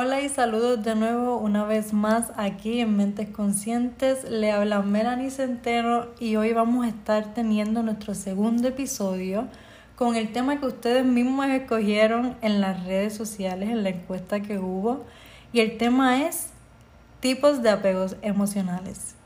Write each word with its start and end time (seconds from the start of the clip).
Hola 0.00 0.20
y 0.20 0.28
saludos 0.28 0.84
de 0.84 0.94
nuevo 0.94 1.38
una 1.38 1.64
vez 1.64 1.92
más 1.92 2.30
aquí 2.36 2.78
en 2.78 2.96
Mentes 2.96 3.30
Conscientes. 3.30 4.22
Le 4.30 4.52
habla 4.52 4.80
Melanie 4.80 5.28
Centeno 5.28 6.06
y 6.20 6.36
hoy 6.36 6.52
vamos 6.52 6.86
a 6.86 6.88
estar 6.88 7.34
teniendo 7.34 7.82
nuestro 7.82 8.14
segundo 8.14 8.68
episodio 8.68 9.48
con 9.96 10.14
el 10.14 10.30
tema 10.30 10.60
que 10.60 10.66
ustedes 10.66 11.04
mismos 11.04 11.48
escogieron 11.48 12.36
en 12.42 12.60
las 12.60 12.84
redes 12.84 13.16
sociales, 13.16 13.70
en 13.70 13.82
la 13.82 13.88
encuesta 13.88 14.38
que 14.38 14.60
hubo. 14.60 15.04
Y 15.52 15.58
el 15.58 15.78
tema 15.78 16.24
es 16.28 16.50
tipos 17.18 17.60
de 17.64 17.70
apegos 17.70 18.14
emocionales. 18.22 19.17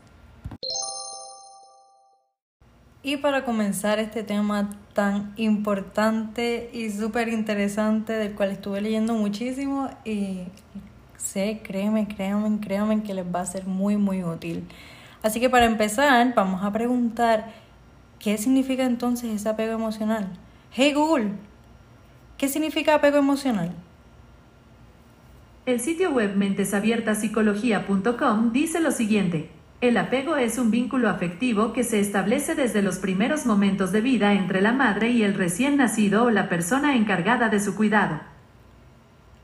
Y 3.05 3.17
para 3.17 3.45
comenzar 3.45 3.99
este 3.99 4.23
tema 4.23 4.71
tan 4.93 5.33
importante 5.37 6.71
y 6.73 6.89
súper 6.91 7.29
interesante 7.29 8.13
del 8.13 8.35
cual 8.35 8.53
estuve 8.53 8.81
leyendo 8.81 9.15
muchísimo 9.15 9.91
y 10.05 10.43
sé, 11.17 11.63
créeme, 11.65 12.07
créanme, 12.07 12.61
créanme 12.61 13.03
que 13.03 13.13
les 13.13 13.27
va 13.27 13.41
a 13.41 13.47
ser 13.47 13.67
muy, 13.67 13.97
muy 13.97 14.23
útil. 14.23 14.63
Así 15.23 15.41
que 15.41 15.51
para 15.51 15.65
empezar, 15.65 16.33
vamos 16.37 16.63
a 16.63 16.73
preguntar, 16.73 17.51
¿qué 18.21 18.39
significa 18.39 18.85
entonces 18.85 19.33
ese 19.33 19.49
apego 19.49 19.73
emocional? 19.73 20.29
Hey 20.71 20.93
Google, 20.93 21.33
¿qué 22.39 22.47
significa 22.47 22.95
apego 22.95 23.19
emocional? 23.19 23.73
El 25.67 25.81
sitio 25.81 26.13
web 26.13 26.37
mentesabiertaspsicología.com 26.37 28.53
dice 28.53 28.81
lo 28.81 28.93
siguiente. 28.93 29.51
El 29.83 29.97
apego 29.97 30.37
es 30.37 30.59
un 30.59 30.71
vínculo 30.71 31.09
afectivo 31.09 31.73
que 31.73 31.83
se 31.83 31.99
establece 31.99 32.55
desde 32.55 32.83
los 32.83 32.99
primeros 32.99 33.47
momentos 33.47 33.91
de 33.91 34.01
vida 34.01 34.33
entre 34.33 34.63
la 34.63 34.71
madre 34.71 35.11
y 35.11 35.25
el 35.25 35.35
recién 35.35 35.77
nacido 35.77 36.23
o 36.23 36.31
la 36.31 36.49
persona 36.49 36.95
encargada 36.95 37.49
de 37.49 37.59
su 37.59 37.75
cuidado. 37.75 38.21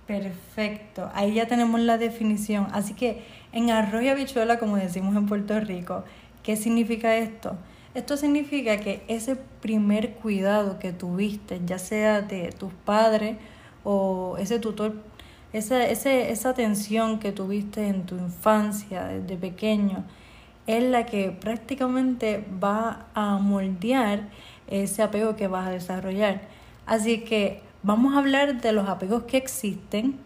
Perfecto, 0.07 1.11
ahí 1.13 1.35
ya 1.35 1.49
tenemos 1.49 1.81
la 1.81 1.99
definición. 1.99 2.69
Así 2.71 2.95
que 2.95 3.25
en 3.51 3.73
arroz 3.73 4.05
y 4.05 4.11
habichuela, 4.11 4.61
como 4.61 4.77
decimos 4.77 5.17
en 5.17 5.27
Puerto 5.27 5.59
Rico, 5.59 6.05
¿qué 6.45 6.55
significa 6.55 7.17
esto? 7.17 7.57
Esto 7.95 8.17
significa 8.17 8.77
que 8.77 9.03
ese 9.09 9.35
primer 9.35 10.13
cuidado 10.13 10.79
que 10.79 10.93
tuviste, 10.93 11.61
ya 11.67 11.81
sea 11.81 12.23
de 12.23 12.53
tus 12.53 12.73
padres 12.73 13.39
o 13.83 14.37
ese 14.39 14.61
tutor, 14.61 14.95
esa, 15.53 15.85
esa 15.85 16.49
atención 16.49 17.19
que 17.19 17.33
tuviste 17.33 17.89
en 17.89 18.07
tu 18.07 18.15
infancia, 18.15 19.07
desde 19.07 19.37
pequeño, 19.37 20.05
es 20.69 20.85
la 20.85 21.07
que 21.07 21.31
prácticamente 21.31 22.45
va 22.63 23.07
a 23.15 23.39
moldear 23.39 24.29
ese 24.69 25.03
apego 25.03 25.35
que 25.35 25.49
vas 25.49 25.67
a 25.67 25.71
desarrollar. 25.71 26.43
Así 26.85 27.21
que 27.21 27.63
vamos 27.83 28.15
a 28.15 28.19
hablar 28.19 28.61
de 28.61 28.73
los 28.73 28.87
apegos 28.87 29.23
que 29.23 29.39
existen 29.39 30.17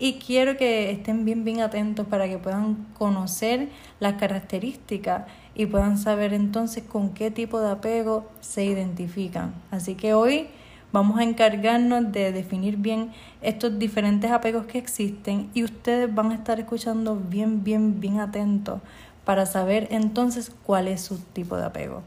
y 0.00 0.14
quiero 0.14 0.56
que 0.56 0.90
estén 0.90 1.24
bien 1.24 1.44
bien 1.44 1.60
atentos 1.60 2.08
para 2.08 2.28
que 2.28 2.38
puedan 2.38 2.86
conocer 2.98 3.68
las 4.00 4.14
características 4.14 5.26
y 5.54 5.66
puedan 5.66 5.96
saber 5.96 6.34
entonces 6.34 6.82
con 6.82 7.10
qué 7.10 7.30
tipo 7.30 7.60
de 7.60 7.70
apego 7.70 8.28
se 8.40 8.64
identifican. 8.64 9.54
Así 9.70 9.94
que 9.94 10.12
hoy 10.12 10.48
vamos 10.90 11.20
a 11.20 11.22
encargarnos 11.22 12.10
de 12.10 12.32
definir 12.32 12.78
bien 12.78 13.12
estos 13.42 13.78
diferentes 13.78 14.32
apegos 14.32 14.66
que 14.66 14.78
existen 14.78 15.50
y 15.54 15.62
ustedes 15.62 16.12
van 16.12 16.32
a 16.32 16.34
estar 16.34 16.58
escuchando 16.58 17.14
bien 17.14 17.62
bien 17.62 18.00
bien 18.00 18.18
atentos 18.18 18.80
para 19.24 19.46
saber 19.46 19.88
entonces 19.90 20.52
cuál 20.64 20.88
es 20.88 21.00
su 21.00 21.18
tipo 21.18 21.56
de 21.56 21.64
apego. 21.64 22.02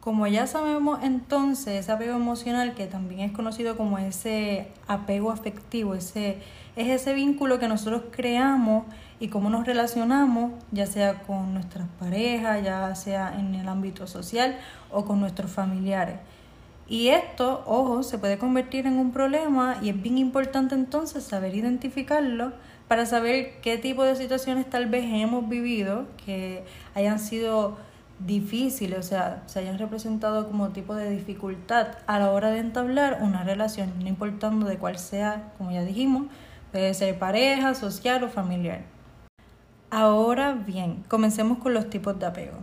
Como 0.00 0.26
ya 0.26 0.46
sabemos 0.46 1.00
entonces, 1.02 1.80
ese 1.80 1.92
apego 1.92 2.14
emocional, 2.14 2.74
que 2.74 2.86
también 2.86 3.20
es 3.20 3.32
conocido 3.32 3.76
como 3.76 3.98
ese 3.98 4.68
apego 4.86 5.30
afectivo, 5.30 5.94
ese, 5.94 6.38
es 6.76 6.88
ese 6.88 7.12
vínculo 7.14 7.58
que 7.58 7.68
nosotros 7.68 8.04
creamos 8.10 8.84
y 9.20 9.28
cómo 9.28 9.50
nos 9.50 9.66
relacionamos, 9.66 10.52
ya 10.70 10.86
sea 10.86 11.22
con 11.22 11.52
nuestras 11.52 11.88
parejas, 11.98 12.64
ya 12.64 12.94
sea 12.94 13.38
en 13.38 13.54
el 13.54 13.68
ámbito 13.68 14.06
social 14.06 14.56
o 14.90 15.04
con 15.04 15.20
nuestros 15.20 15.50
familiares. 15.50 16.16
Y 16.88 17.08
esto, 17.08 17.62
ojo, 17.66 18.02
se 18.02 18.18
puede 18.18 18.38
convertir 18.38 18.86
en 18.86 18.98
un 18.98 19.12
problema 19.12 19.76
y 19.82 19.90
es 19.90 20.00
bien 20.00 20.16
importante 20.16 20.74
entonces 20.74 21.22
saber 21.24 21.54
identificarlo 21.54 22.52
para 22.88 23.06
saber 23.06 23.60
qué 23.60 23.78
tipo 23.78 24.02
de 24.02 24.16
situaciones 24.16 24.68
tal 24.68 24.86
vez 24.86 25.04
hemos 25.04 25.48
vivido 25.48 26.06
que 26.24 26.64
hayan 26.94 27.18
sido 27.18 27.76
difíciles, 28.18 28.98
o 28.98 29.02
sea, 29.02 29.42
se 29.46 29.60
hayan 29.60 29.78
representado 29.78 30.48
como 30.48 30.70
tipo 30.70 30.94
de 30.94 31.10
dificultad 31.10 31.98
a 32.06 32.18
la 32.18 32.30
hora 32.32 32.50
de 32.50 32.58
entablar 32.58 33.18
una 33.20 33.44
relación, 33.44 33.92
no 34.00 34.08
importando 34.08 34.66
de 34.66 34.76
cuál 34.78 34.98
sea, 34.98 35.52
como 35.58 35.70
ya 35.70 35.82
dijimos, 35.82 36.26
puede 36.72 36.94
ser 36.94 37.18
pareja, 37.18 37.74
social 37.74 38.24
o 38.24 38.28
familiar. 38.28 38.80
Ahora 39.90 40.52
bien, 40.52 41.04
comencemos 41.08 41.58
con 41.58 41.74
los 41.74 41.88
tipos 41.88 42.18
de 42.18 42.26
apego. 42.26 42.58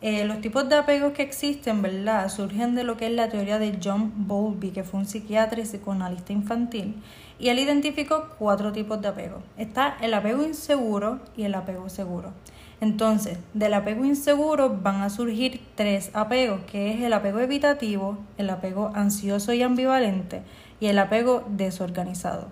Eh, 0.00 0.24
los 0.24 0.40
tipos 0.40 0.68
de 0.68 0.76
apegos 0.76 1.12
que 1.12 1.22
existen, 1.22 1.82
¿verdad? 1.82 2.28
Surgen 2.28 2.76
de 2.76 2.84
lo 2.84 2.96
que 2.96 3.06
es 3.06 3.12
la 3.12 3.28
teoría 3.28 3.58
de 3.58 3.78
John 3.82 4.12
Bowlby, 4.14 4.70
que 4.70 4.84
fue 4.84 5.00
un 5.00 5.06
psiquiatra 5.06 5.60
y 5.60 5.64
psicoanalista 5.64 6.32
infantil, 6.32 7.02
y 7.40 7.48
él 7.48 7.58
identificó 7.58 8.28
cuatro 8.38 8.70
tipos 8.70 9.00
de 9.02 9.08
apego. 9.08 9.42
Está 9.56 9.96
el 10.00 10.14
apego 10.14 10.44
inseguro 10.44 11.18
y 11.36 11.42
el 11.42 11.54
apego 11.54 11.88
seguro. 11.88 12.32
Entonces, 12.80 13.38
del 13.54 13.74
apego 13.74 14.04
inseguro 14.04 14.78
van 14.80 15.02
a 15.02 15.10
surgir 15.10 15.60
tres 15.74 16.12
apegos, 16.14 16.60
que 16.60 16.92
es 16.94 17.00
el 17.00 17.12
apego 17.12 17.40
evitativo, 17.40 18.18
el 18.36 18.50
apego 18.50 18.92
ansioso 18.94 19.52
y 19.52 19.62
ambivalente 19.62 20.42
y 20.78 20.86
el 20.86 20.98
apego 21.00 21.42
desorganizado. 21.48 22.46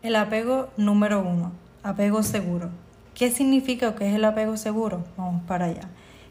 El 0.00 0.16
apego 0.16 0.70
número 0.78 1.20
uno, 1.20 1.52
apego 1.82 2.22
seguro. 2.22 2.70
¿Qué 3.14 3.30
significa 3.30 3.88
o 3.88 3.94
qué 3.94 4.08
es 4.08 4.14
el 4.14 4.24
apego 4.24 4.56
seguro? 4.56 5.04
Vamos 5.18 5.42
para 5.46 5.66
allá. 5.66 5.90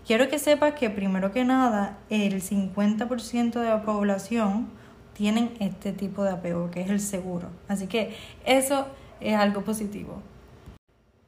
Quiero 0.10 0.28
que 0.28 0.40
sepas 0.40 0.74
que 0.74 0.90
primero 0.90 1.32
que 1.32 1.46
nada, 1.46 2.00
el 2.10 2.42
50% 2.42 3.60
de 3.60 3.70
la 3.70 3.84
población 3.84 4.68
tienen 5.14 5.52
este 5.60 5.94
tipo 5.94 6.24
de 6.24 6.32
apego, 6.32 6.72
que 6.72 6.82
es 6.82 6.90
el 6.90 7.00
seguro. 7.00 7.50
Así 7.68 7.86
que 7.86 8.16
eso 8.44 8.88
es 9.22 9.36
algo 9.36 9.62
positivo. 9.62 10.24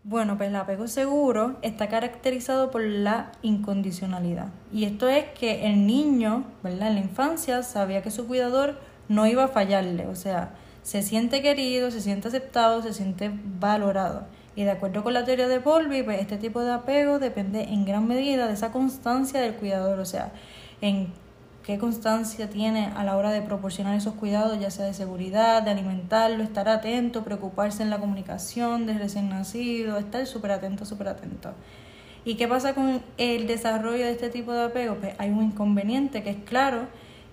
Bueno, 0.03 0.35
pues 0.35 0.49
el 0.49 0.55
apego 0.55 0.87
seguro 0.87 1.57
está 1.61 1.89
caracterizado 1.89 2.71
por 2.71 2.81
la 2.81 3.33
incondicionalidad. 3.43 4.47
Y 4.73 4.85
esto 4.85 5.07
es 5.07 5.25
que 5.39 5.67
el 5.67 5.85
niño, 5.85 6.45
¿verdad? 6.63 6.87
En 6.87 6.95
la 6.95 7.01
infancia 7.01 7.61
sabía 7.61 8.01
que 8.01 8.09
su 8.09 8.25
cuidador 8.25 8.79
no 9.07 9.27
iba 9.27 9.43
a 9.43 9.49
fallarle, 9.49 10.07
o 10.07 10.15
sea, 10.15 10.55
se 10.81 11.03
siente 11.03 11.43
querido, 11.43 11.91
se 11.91 12.01
siente 12.01 12.29
aceptado, 12.29 12.81
se 12.81 12.93
siente 12.93 13.29
valorado. 13.59 14.25
Y 14.55 14.63
de 14.63 14.71
acuerdo 14.71 15.03
con 15.03 15.13
la 15.13 15.23
teoría 15.23 15.47
de 15.47 15.59
Bowlby, 15.59 16.03
pues 16.03 16.19
este 16.19 16.37
tipo 16.37 16.61
de 16.61 16.71
apego 16.71 17.19
depende 17.19 17.63
en 17.63 17.85
gran 17.85 18.07
medida 18.07 18.47
de 18.47 18.53
esa 18.53 18.71
constancia 18.71 19.39
del 19.39 19.55
cuidador, 19.55 19.99
o 19.99 20.05
sea, 20.05 20.33
en 20.81 21.13
qué 21.63 21.77
constancia 21.77 22.49
tiene 22.49 22.91
a 22.95 23.03
la 23.03 23.15
hora 23.15 23.31
de 23.31 23.41
proporcionar 23.41 23.95
esos 23.95 24.15
cuidados, 24.15 24.59
ya 24.59 24.69
sea 24.69 24.85
de 24.85 24.93
seguridad, 24.93 25.63
de 25.63 25.71
alimentarlo, 25.71 26.43
estar 26.43 26.67
atento, 26.67 27.23
preocuparse 27.23 27.81
en 27.81 27.89
la 27.89 27.99
comunicación 27.99 28.85
del 28.87 28.99
recién 28.99 29.29
nacido, 29.29 29.97
estar 29.97 30.25
súper 30.25 30.51
atento, 30.51 30.85
súper 30.85 31.07
atento. 31.07 31.53
¿Y 32.25 32.35
qué 32.35 32.47
pasa 32.47 32.75
con 32.75 33.01
el 33.17 33.47
desarrollo 33.47 34.03
de 34.03 34.11
este 34.11 34.29
tipo 34.29 34.51
de 34.51 34.63
apego? 34.65 34.95
Pues 34.95 35.15
hay 35.17 35.29
un 35.29 35.43
inconveniente 35.43 36.23
que 36.23 36.31
es 36.31 36.43
claro 36.45 36.87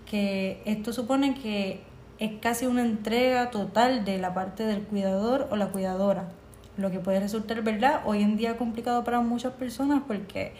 que 0.06 0.62
esto 0.66 0.92
supone 0.92 1.34
que 1.34 1.82
es 2.18 2.32
casi 2.40 2.66
una 2.66 2.82
entrega 2.82 3.50
total 3.50 4.04
de 4.04 4.18
la 4.18 4.34
parte 4.34 4.64
del 4.64 4.82
cuidador 4.82 5.48
o 5.50 5.56
la 5.56 5.68
cuidadora 5.68 6.28
lo 6.78 6.90
que 6.90 7.00
puede 7.00 7.20
resultar, 7.20 7.62
¿verdad? 7.62 8.02
Hoy 8.06 8.22
en 8.22 8.36
día 8.36 8.56
complicado 8.56 9.04
para 9.04 9.20
muchas 9.20 9.52
personas 9.52 10.02
porque 10.06 10.52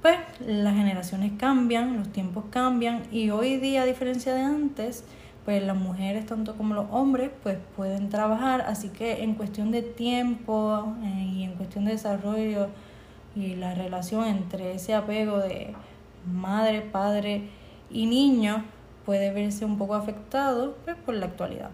pues 0.00 0.16
las 0.46 0.74
generaciones 0.74 1.32
cambian, 1.36 1.98
los 1.98 2.10
tiempos 2.12 2.44
cambian 2.50 3.02
y 3.10 3.30
hoy 3.30 3.56
día 3.56 3.82
a 3.82 3.84
diferencia 3.84 4.32
de 4.34 4.42
antes, 4.42 5.04
pues 5.44 5.62
las 5.62 5.76
mujeres 5.76 6.26
tanto 6.26 6.56
como 6.56 6.74
los 6.74 6.86
hombres 6.92 7.30
pues 7.42 7.58
pueden 7.76 8.08
trabajar, 8.08 8.62
así 8.62 8.90
que 8.90 9.24
en 9.24 9.34
cuestión 9.34 9.72
de 9.72 9.82
tiempo 9.82 10.94
eh, 11.02 11.32
y 11.34 11.42
en 11.42 11.54
cuestión 11.54 11.84
de 11.84 11.92
desarrollo 11.92 12.68
y 13.34 13.56
la 13.56 13.74
relación 13.74 14.26
entre 14.26 14.74
ese 14.74 14.94
apego 14.94 15.38
de 15.38 15.74
madre, 16.32 16.82
padre 16.82 17.48
y 17.90 18.06
niño 18.06 18.64
puede 19.04 19.32
verse 19.32 19.64
un 19.64 19.78
poco 19.78 19.94
afectado 19.94 20.76
pues, 20.84 20.96
por 20.96 21.14
la 21.14 21.26
actualidad. 21.26 21.70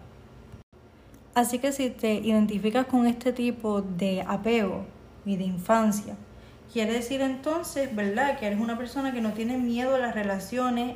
Así 1.34 1.58
que 1.58 1.72
si 1.72 1.90
te 1.90 2.14
identificas 2.14 2.86
con 2.86 3.06
este 3.06 3.32
tipo 3.32 3.82
de 3.82 4.22
apego 4.22 4.86
y 5.26 5.36
de 5.36 5.42
infancia, 5.44 6.14
quiere 6.72 6.92
decir 6.92 7.22
entonces, 7.22 7.94
¿verdad? 7.94 8.38
Que 8.38 8.46
eres 8.46 8.60
una 8.60 8.78
persona 8.78 9.12
que 9.12 9.20
no 9.20 9.32
tiene 9.32 9.58
miedo 9.58 9.96
a 9.96 9.98
las 9.98 10.14
relaciones, 10.14 10.94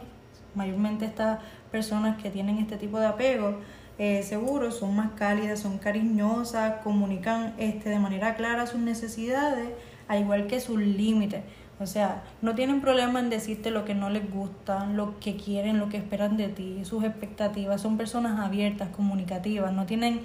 mayormente 0.55 1.07
estas 1.07 1.41
personas 1.73 2.23
que 2.23 2.31
tienen 2.31 2.59
este 2.59 2.77
tipo 2.77 3.01
de 3.01 3.07
apego, 3.07 3.59
eh, 3.99 4.23
seguro 4.23 4.71
son 4.71 4.95
más 4.95 5.11
cálidas, 5.17 5.59
son 5.59 5.79
cariñosas, 5.79 6.83
comunican 6.85 7.55
este, 7.59 7.91
de 7.91 7.99
manera 7.99 8.37
clara 8.37 8.69
sus 8.69 8.79
necesidades, 8.79 9.71
al 10.07 10.21
igual 10.21 10.47
que 10.47 10.61
sus 10.61 10.79
límites. 10.79 11.43
O 11.81 11.87
sea, 11.87 12.25
no 12.43 12.55
tienen 12.55 12.81
problema 12.81 13.21
en 13.21 13.31
decirte 13.31 13.71
lo 13.71 13.85
que 13.85 13.95
no 13.95 14.11
les 14.11 14.29
gusta, 14.31 14.87
lo 14.87 15.19
que 15.21 15.37
quieren, 15.37 15.79
lo 15.79 15.89
que 15.89 15.97
esperan 15.97 16.37
de 16.37 16.49
ti, 16.49 16.81
sus 16.85 17.05
expectativas. 17.05 17.81
Son 17.81 17.97
personas 17.97 18.41
abiertas, 18.41 18.89
comunicativas, 18.89 19.73
no 19.73 19.87
tienen 19.87 20.23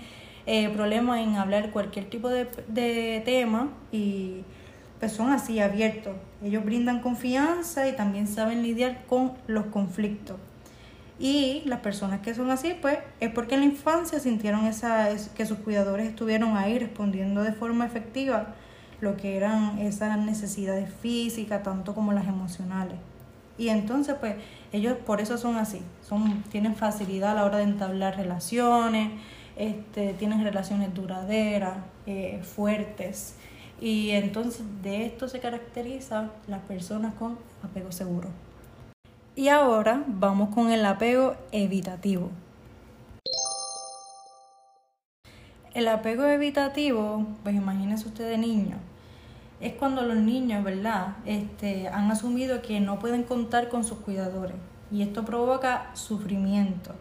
eh, 0.48 0.70
problema 0.70 1.22
en 1.22 1.36
hablar 1.36 1.70
cualquier 1.72 2.10
tipo 2.10 2.30
de, 2.30 2.48
de 2.68 3.22
tema 3.24 3.70
y 3.92 4.42
pues 5.00 5.12
son 5.12 5.32
así 5.32 5.60
abiertos. 5.60 6.16
Ellos 6.44 6.66
brindan 6.66 7.02
confianza 7.02 7.88
y 7.88 7.94
también 7.94 8.28
saben 8.28 8.64
lidiar 8.64 9.06
con 9.06 9.34
los 9.48 9.66
conflictos. 9.68 10.38
Y 11.20 11.62
las 11.66 11.82
personas 11.82 12.22
que 12.22 12.34
son 12.34 12.50
así, 12.50 12.76
pues 12.82 12.98
es 13.20 13.30
porque 13.30 13.54
en 13.54 13.62
la 13.62 13.68
infancia 13.68 14.20
sintieron 14.20 14.66
esa, 14.66 15.10
que 15.36 15.46
sus 15.46 15.60
cuidadores 15.60 16.08
estuvieron 16.08 16.58
ahí 16.58 16.80
respondiendo 16.80 17.44
de 17.44 17.54
forma 17.54 17.86
efectiva 17.86 18.56
lo 19.04 19.18
que 19.18 19.38
eran 19.38 19.78
esas 19.80 20.18
necesidades 20.18 20.90
físicas, 21.02 21.62
tanto 21.62 21.94
como 21.94 22.14
las 22.14 22.28
emocionales. 22.28 22.98
Y 23.58 23.70
entonces, 23.70 24.16
pues, 24.20 24.36
ellos 24.72 24.98
por 25.06 25.22
eso 25.22 25.38
son 25.38 25.58
así, 25.58 25.82
son, 26.02 26.42
tienen 26.44 26.76
facilidad 26.76 27.32
a 27.32 27.36
la 27.36 27.46
hora 27.46 27.58
de 27.58 27.64
entablar 27.64 28.16
relaciones, 28.16 29.12
este, 29.56 30.14
tienen 30.14 30.44
relaciones 30.44 30.94
duraderas, 30.94 31.78
eh, 32.08 32.42
fuertes. 32.42 33.36
Y 33.80 34.12
entonces 34.12 34.64
de 34.82 35.06
esto 35.06 35.28
se 35.28 35.40
caracteriza 35.40 36.32
las 36.48 36.62
personas 36.62 37.14
con 37.16 37.38
apego 37.62 37.92
seguro. 37.92 38.30
Y 39.36 39.50
ahora 39.50 40.04
vamos 40.08 40.54
con 40.54 40.72
el 40.72 40.86
apego 40.86 41.36
evitativo. 41.52 42.30
El 45.74 45.88
apego 45.88 46.24
evitativo, 46.26 47.26
pues 47.42 47.56
imagínense 47.56 48.08
usted 48.08 48.30
de 48.30 48.38
niño, 48.38 48.78
es 49.64 49.74
cuando 49.74 50.02
los 50.04 50.18
niños, 50.18 50.64
¿verdad?, 50.64 51.16
este, 51.26 51.88
han 51.88 52.12
asumido 52.12 52.62
que 52.62 52.80
no 52.80 53.00
pueden 53.00 53.24
contar 53.24 53.70
con 53.70 53.84
sus 53.84 54.00
cuidadores 54.00 54.58
y 54.92 55.02
esto 55.02 55.24
provoca 55.24 55.90
sufrimiento. 55.94 56.94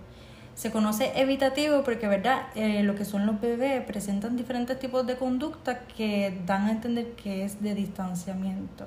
Se 0.55 0.71
conoce 0.71 1.13
evitativo 1.17 1.83
porque, 1.83 2.07
¿verdad?, 2.07 2.43
eh, 2.55 2.83
lo 2.85 2.95
que 2.95 3.05
son 3.05 3.27
los 3.27 3.41
bebés 3.41 3.85
presentan 3.85 4.37
diferentes 4.37 4.79
tipos 4.79 5.07
de 5.07 5.17
conductas 5.17 5.79
que 5.97 6.41
dan 6.47 6.67
a 6.67 6.71
entender 6.71 7.13
que 7.13 7.45
es 7.45 7.61
de 7.63 7.75
distanciamiento. 7.75 8.87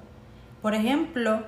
Por 0.62 0.74
ejemplo, 0.74 1.44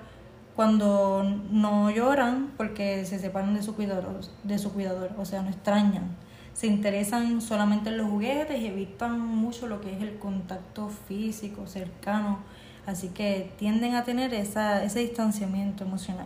cuando 0.56 1.24
no 1.52 1.92
lloran 1.92 2.52
porque 2.58 3.06
se 3.06 3.20
separan 3.20 3.54
de 3.54 3.64
su 3.64 3.76
cuidador, 3.76 4.20
de 4.44 4.58
su 4.58 4.74
cuidador, 4.74 5.12
o 5.18 5.24
sea, 5.24 5.42
no 5.44 5.50
extrañan. 5.50 6.16
Se 6.58 6.66
interesan 6.66 7.40
solamente 7.40 7.92
en 7.92 8.00
los 8.00 8.10
juguetes 8.10 8.60
y 8.60 8.66
evitan 8.66 9.20
mucho 9.20 9.68
lo 9.68 9.80
que 9.80 9.96
es 9.96 10.02
el 10.02 10.18
contacto 10.18 10.90
físico, 10.90 11.68
cercano, 11.68 12.40
así 12.88 13.10
que 13.10 13.52
tienden 13.60 13.94
a 13.94 14.04
tener 14.04 14.34
esa, 14.34 14.84
ese 14.84 15.02
distanciamiento 15.02 15.84
emocional. 15.84 16.26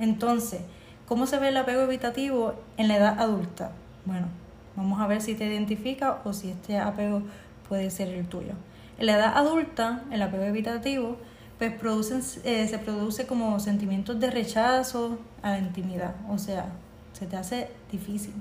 Entonces, 0.00 0.62
¿cómo 1.06 1.28
se 1.28 1.38
ve 1.38 1.50
el 1.50 1.56
apego 1.56 1.82
evitativo 1.82 2.54
en 2.76 2.88
la 2.88 2.96
edad 2.96 3.20
adulta? 3.20 3.70
Bueno, 4.04 4.26
vamos 4.74 5.00
a 5.00 5.06
ver 5.06 5.22
si 5.22 5.36
te 5.36 5.46
identifica 5.46 6.22
o 6.24 6.32
si 6.32 6.50
este 6.50 6.78
apego 6.78 7.22
puede 7.68 7.88
ser 7.90 8.08
el 8.08 8.26
tuyo. 8.26 8.54
En 8.98 9.06
la 9.06 9.12
edad 9.12 9.36
adulta, 9.36 10.02
el 10.10 10.22
apego 10.22 10.42
evitativo 10.42 11.18
pues 11.58 11.72
producen, 11.72 12.20
eh, 12.42 12.66
se 12.66 12.78
produce 12.78 13.28
como 13.28 13.60
sentimientos 13.60 14.18
de 14.18 14.28
rechazo 14.28 15.20
a 15.40 15.50
la 15.50 15.58
intimidad. 15.60 16.16
O 16.28 16.36
sea, 16.36 16.66
se 17.12 17.26
te 17.26 17.36
hace 17.36 17.70
difícil 17.92 18.34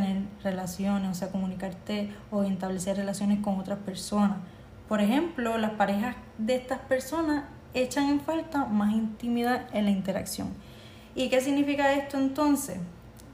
tener 0.00 0.22
relaciones, 0.42 1.10
o 1.10 1.14
sea, 1.14 1.30
comunicarte 1.30 2.10
o 2.30 2.42
establecer 2.42 2.96
relaciones 2.96 3.40
con 3.40 3.58
otras 3.58 3.78
personas. 3.78 4.38
Por 4.88 5.00
ejemplo, 5.00 5.58
las 5.58 5.72
parejas 5.72 6.16
de 6.38 6.56
estas 6.56 6.78
personas 6.80 7.44
echan 7.74 8.08
en 8.08 8.20
falta 8.20 8.64
más 8.64 8.94
intimidad 8.94 9.66
en 9.72 9.84
la 9.84 9.90
interacción. 9.90 10.48
¿Y 11.14 11.28
qué 11.28 11.40
significa 11.40 11.92
esto 11.92 12.16
entonces? 12.16 12.78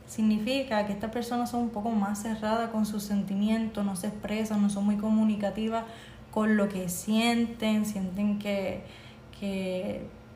Significa 0.07 0.87
que 0.87 0.93
estas 0.93 1.11
personas 1.11 1.51
son 1.51 1.63
un 1.63 1.71
poco 1.71 1.91
más 1.91 2.23
cerradas 2.23 2.71
con 2.71 2.87
sus 2.87 3.03
sentimientos, 3.03 3.85
no 3.85 3.97
se 3.97 4.09
expresan, 4.09 4.63
no 4.63 4.71
son 4.71 4.85
muy 4.85 4.97
comunicativas 4.97 5.85
con 6.31 6.57
lo 6.57 6.69
que 6.69 6.89
sienten, 6.89 7.87
sienten 7.87 8.39
que 8.39 8.83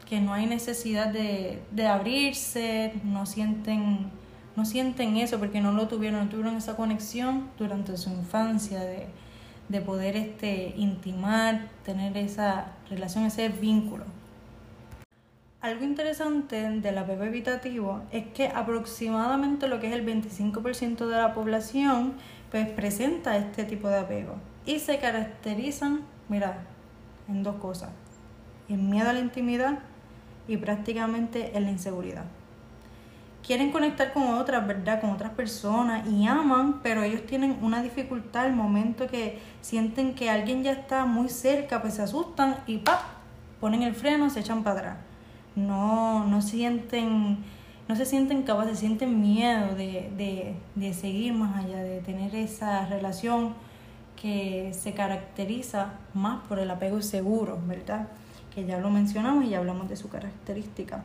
que, 0.09 0.21
no 0.21 0.33
hay 0.33 0.47
necesidad 0.47 1.09
de, 1.09 1.87
abrirse, 1.87 2.93
no 3.05 3.27
sienten, 3.27 4.11
no 4.58 4.64
sienten 4.64 5.16
eso 5.16 5.38
porque 5.38 5.60
no 5.60 5.70
lo 5.70 5.87
tuvieron, 5.87 6.25
no 6.25 6.28
tuvieron 6.28 6.56
esa 6.56 6.75
conexión 6.75 7.49
durante 7.56 7.96
su 7.96 8.10
infancia 8.10 8.81
de, 8.81 9.06
de 9.69 9.81
poder 9.81 10.16
este, 10.16 10.75
intimar, 10.76 11.69
tener 11.84 12.16
esa 12.16 12.72
relación, 12.90 13.25
ese 13.25 13.49
vínculo. 13.49 14.05
Algo 15.60 15.84
interesante 15.84 16.69
del 16.69 16.99
apego 16.99 17.22
evitativo 17.22 18.02
es 18.10 18.26
que 18.26 18.49
aproximadamente 18.49 19.69
lo 19.69 19.78
que 19.78 19.87
es 19.87 19.94
el 19.94 20.05
25% 20.05 21.06
de 21.06 21.16
la 21.16 21.34
población 21.34 22.14
pues 22.50 22.69
presenta 22.69 23.37
este 23.37 23.62
tipo 23.62 23.88
de 23.88 23.99
apego 23.99 24.34
y 24.66 24.81
se 24.81 24.99
caracterizan, 24.99 26.00
mira, 26.28 26.66
en 27.28 27.44
dos 27.44 27.56
cosas 27.56 27.90
en 28.69 28.90
miedo 28.90 29.08
a 29.08 29.12
la 29.12 29.20
intimidad 29.20 29.78
y 30.46 30.56
prácticamente 30.56 31.56
en 31.56 31.64
la 31.64 31.70
inseguridad. 31.70 32.25
Quieren 33.49 33.73
conectar 33.73 34.12
con 34.12 34.25
otras, 34.35 34.67
¿verdad? 34.67 35.00
Con 35.00 35.09
otras 35.09 35.31
personas 35.31 36.06
y 36.06 36.27
aman, 36.27 36.81
pero 36.83 37.03
ellos 37.03 37.25
tienen 37.25 37.56
una 37.62 37.81
dificultad 37.81 38.45
al 38.45 38.53
momento 38.53 39.06
que 39.06 39.39
sienten 39.62 40.15
que 40.15 40.29
alguien 40.29 40.62
ya 40.62 40.73
está 40.73 41.06
muy 41.06 41.31
cerca, 41.31 41.81
pues 41.81 41.95
se 41.95 42.03
asustan 42.03 42.59
y 42.67 42.77
¡pap! 42.77 43.00
ponen 43.59 43.83
el 43.85 43.95
freno, 43.95 44.29
se 44.29 44.41
echan 44.41 44.62
para 44.62 44.79
atrás. 44.79 44.97
No, 45.56 46.27
no 46.27 46.43
sienten, 46.43 47.39
no 47.89 47.97
se 47.97 48.05
sienten 48.05 48.43
capaces, 48.43 48.81
sienten 48.81 49.19
miedo 49.19 49.75
de, 49.75 50.12
de, 50.19 50.55
de 50.75 50.93
seguir 50.93 51.33
más 51.33 51.65
allá, 51.65 51.79
de 51.79 52.01
tener 52.03 52.37
esa 52.37 52.85
relación 52.85 53.55
que 54.21 54.75
se 54.79 54.93
caracteriza 54.93 55.94
más 56.12 56.47
por 56.49 56.59
el 56.59 56.71
apego 56.71 57.01
seguro, 57.01 57.59
¿verdad? 57.67 58.09
que 58.55 58.67
ya 58.67 58.79
lo 58.79 58.91
mencionamos 58.91 59.44
y 59.44 59.51
ya 59.51 59.59
hablamos 59.59 59.89
de 59.89 59.97
su 59.97 60.09
característica. 60.09 61.03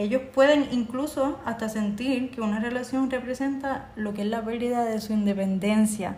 Ellos 0.00 0.22
pueden 0.32 0.66
incluso 0.72 1.38
hasta 1.44 1.68
sentir 1.68 2.30
que 2.30 2.40
una 2.40 2.58
relación 2.58 3.10
representa 3.10 3.90
lo 3.96 4.14
que 4.14 4.22
es 4.22 4.28
la 4.28 4.42
pérdida 4.42 4.82
de 4.82 4.98
su 4.98 5.12
independencia. 5.12 6.16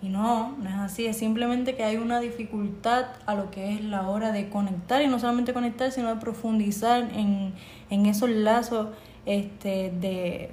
Y 0.00 0.08
no, 0.08 0.56
no 0.58 0.68
es 0.68 0.76
así, 0.76 1.06
es 1.06 1.18
simplemente 1.18 1.74
que 1.74 1.82
hay 1.82 1.96
una 1.96 2.20
dificultad 2.20 3.06
a 3.26 3.34
lo 3.34 3.50
que 3.50 3.74
es 3.74 3.82
la 3.82 4.08
hora 4.08 4.30
de 4.30 4.48
conectar, 4.48 5.02
y 5.02 5.08
no 5.08 5.18
solamente 5.18 5.52
conectar, 5.52 5.90
sino 5.90 6.14
de 6.14 6.20
profundizar 6.20 7.08
en, 7.12 7.54
en 7.90 8.06
esos 8.06 8.30
lazos 8.30 8.90
este, 9.26 9.92
de, 10.00 10.52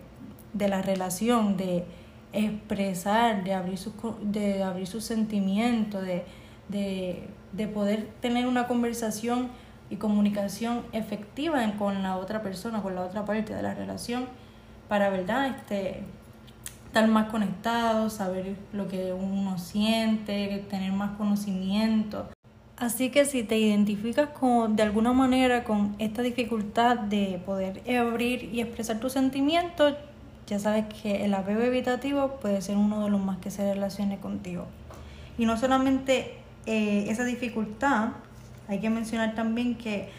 de 0.53 0.67
la 0.67 0.81
relación, 0.81 1.57
de 1.57 1.83
expresar, 2.33 3.43
de 3.43 3.53
abrir 3.53 3.77
sus, 3.77 3.93
de 4.23 4.63
abrir 4.63 4.87
sus 4.87 5.03
sentimientos, 5.03 6.01
de, 6.01 6.25
de 6.69 7.29
de 7.55 7.67
poder 7.67 8.09
tener 8.21 8.47
una 8.47 8.67
conversación 8.67 9.49
y 9.89 9.97
comunicación 9.97 10.83
efectiva 10.91 11.61
con 11.77 12.03
la 12.03 12.17
otra 12.17 12.41
persona, 12.41 12.81
con 12.81 12.95
la 12.95 13.01
otra 13.01 13.25
parte 13.25 13.53
de 13.53 13.61
la 13.61 13.73
relación, 13.73 14.25
para, 14.87 15.09
¿verdad? 15.09 15.47
Este, 15.47 16.03
estar 16.87 17.07
más 17.07 17.29
conectados, 17.29 18.13
saber 18.13 18.55
lo 18.71 18.87
que 18.87 19.13
uno 19.13 19.57
siente, 19.57 20.65
tener 20.69 20.91
más 20.91 21.17
conocimiento. 21.17 22.29
Así 22.77 23.09
que 23.09 23.25
si 23.25 23.43
te 23.43 23.57
identificas 23.57 24.29
con, 24.29 24.75
de 24.75 24.83
alguna 24.83 25.13
manera 25.13 25.63
con 25.63 25.95
esta 25.99 26.21
dificultad 26.21 26.97
de 26.97 27.41
poder 27.45 27.81
abrir 27.97 28.49
y 28.53 28.61
expresar 28.61 28.99
tus 28.99 29.13
sentimientos, 29.13 29.93
ya 30.47 30.59
sabes 30.59 30.85
que 31.01 31.25
el 31.25 31.33
apego 31.33 31.61
evitativo 31.61 32.37
puede 32.41 32.61
ser 32.61 32.77
uno 32.77 33.03
de 33.03 33.09
los 33.09 33.21
más 33.21 33.37
que 33.37 33.49
se 33.49 33.73
relacione 33.73 34.19
contigo. 34.19 34.65
Y 35.37 35.45
no 35.45 35.57
solamente 35.57 36.37
eh, 36.65 37.05
esa 37.09 37.23
dificultad, 37.23 38.09
hay 38.67 38.79
que 38.79 38.89
mencionar 38.89 39.35
también 39.35 39.75
que 39.75 40.09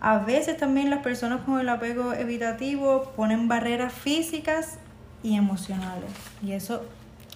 a 0.00 0.18
veces 0.18 0.56
también 0.56 0.90
las 0.90 1.02
personas 1.02 1.42
con 1.42 1.58
el 1.60 1.68
apego 1.68 2.12
evitativo 2.12 3.12
ponen 3.16 3.48
barreras 3.48 3.92
físicas 3.92 4.78
y 5.22 5.36
emocionales. 5.36 6.10
Y 6.42 6.52
eso 6.52 6.82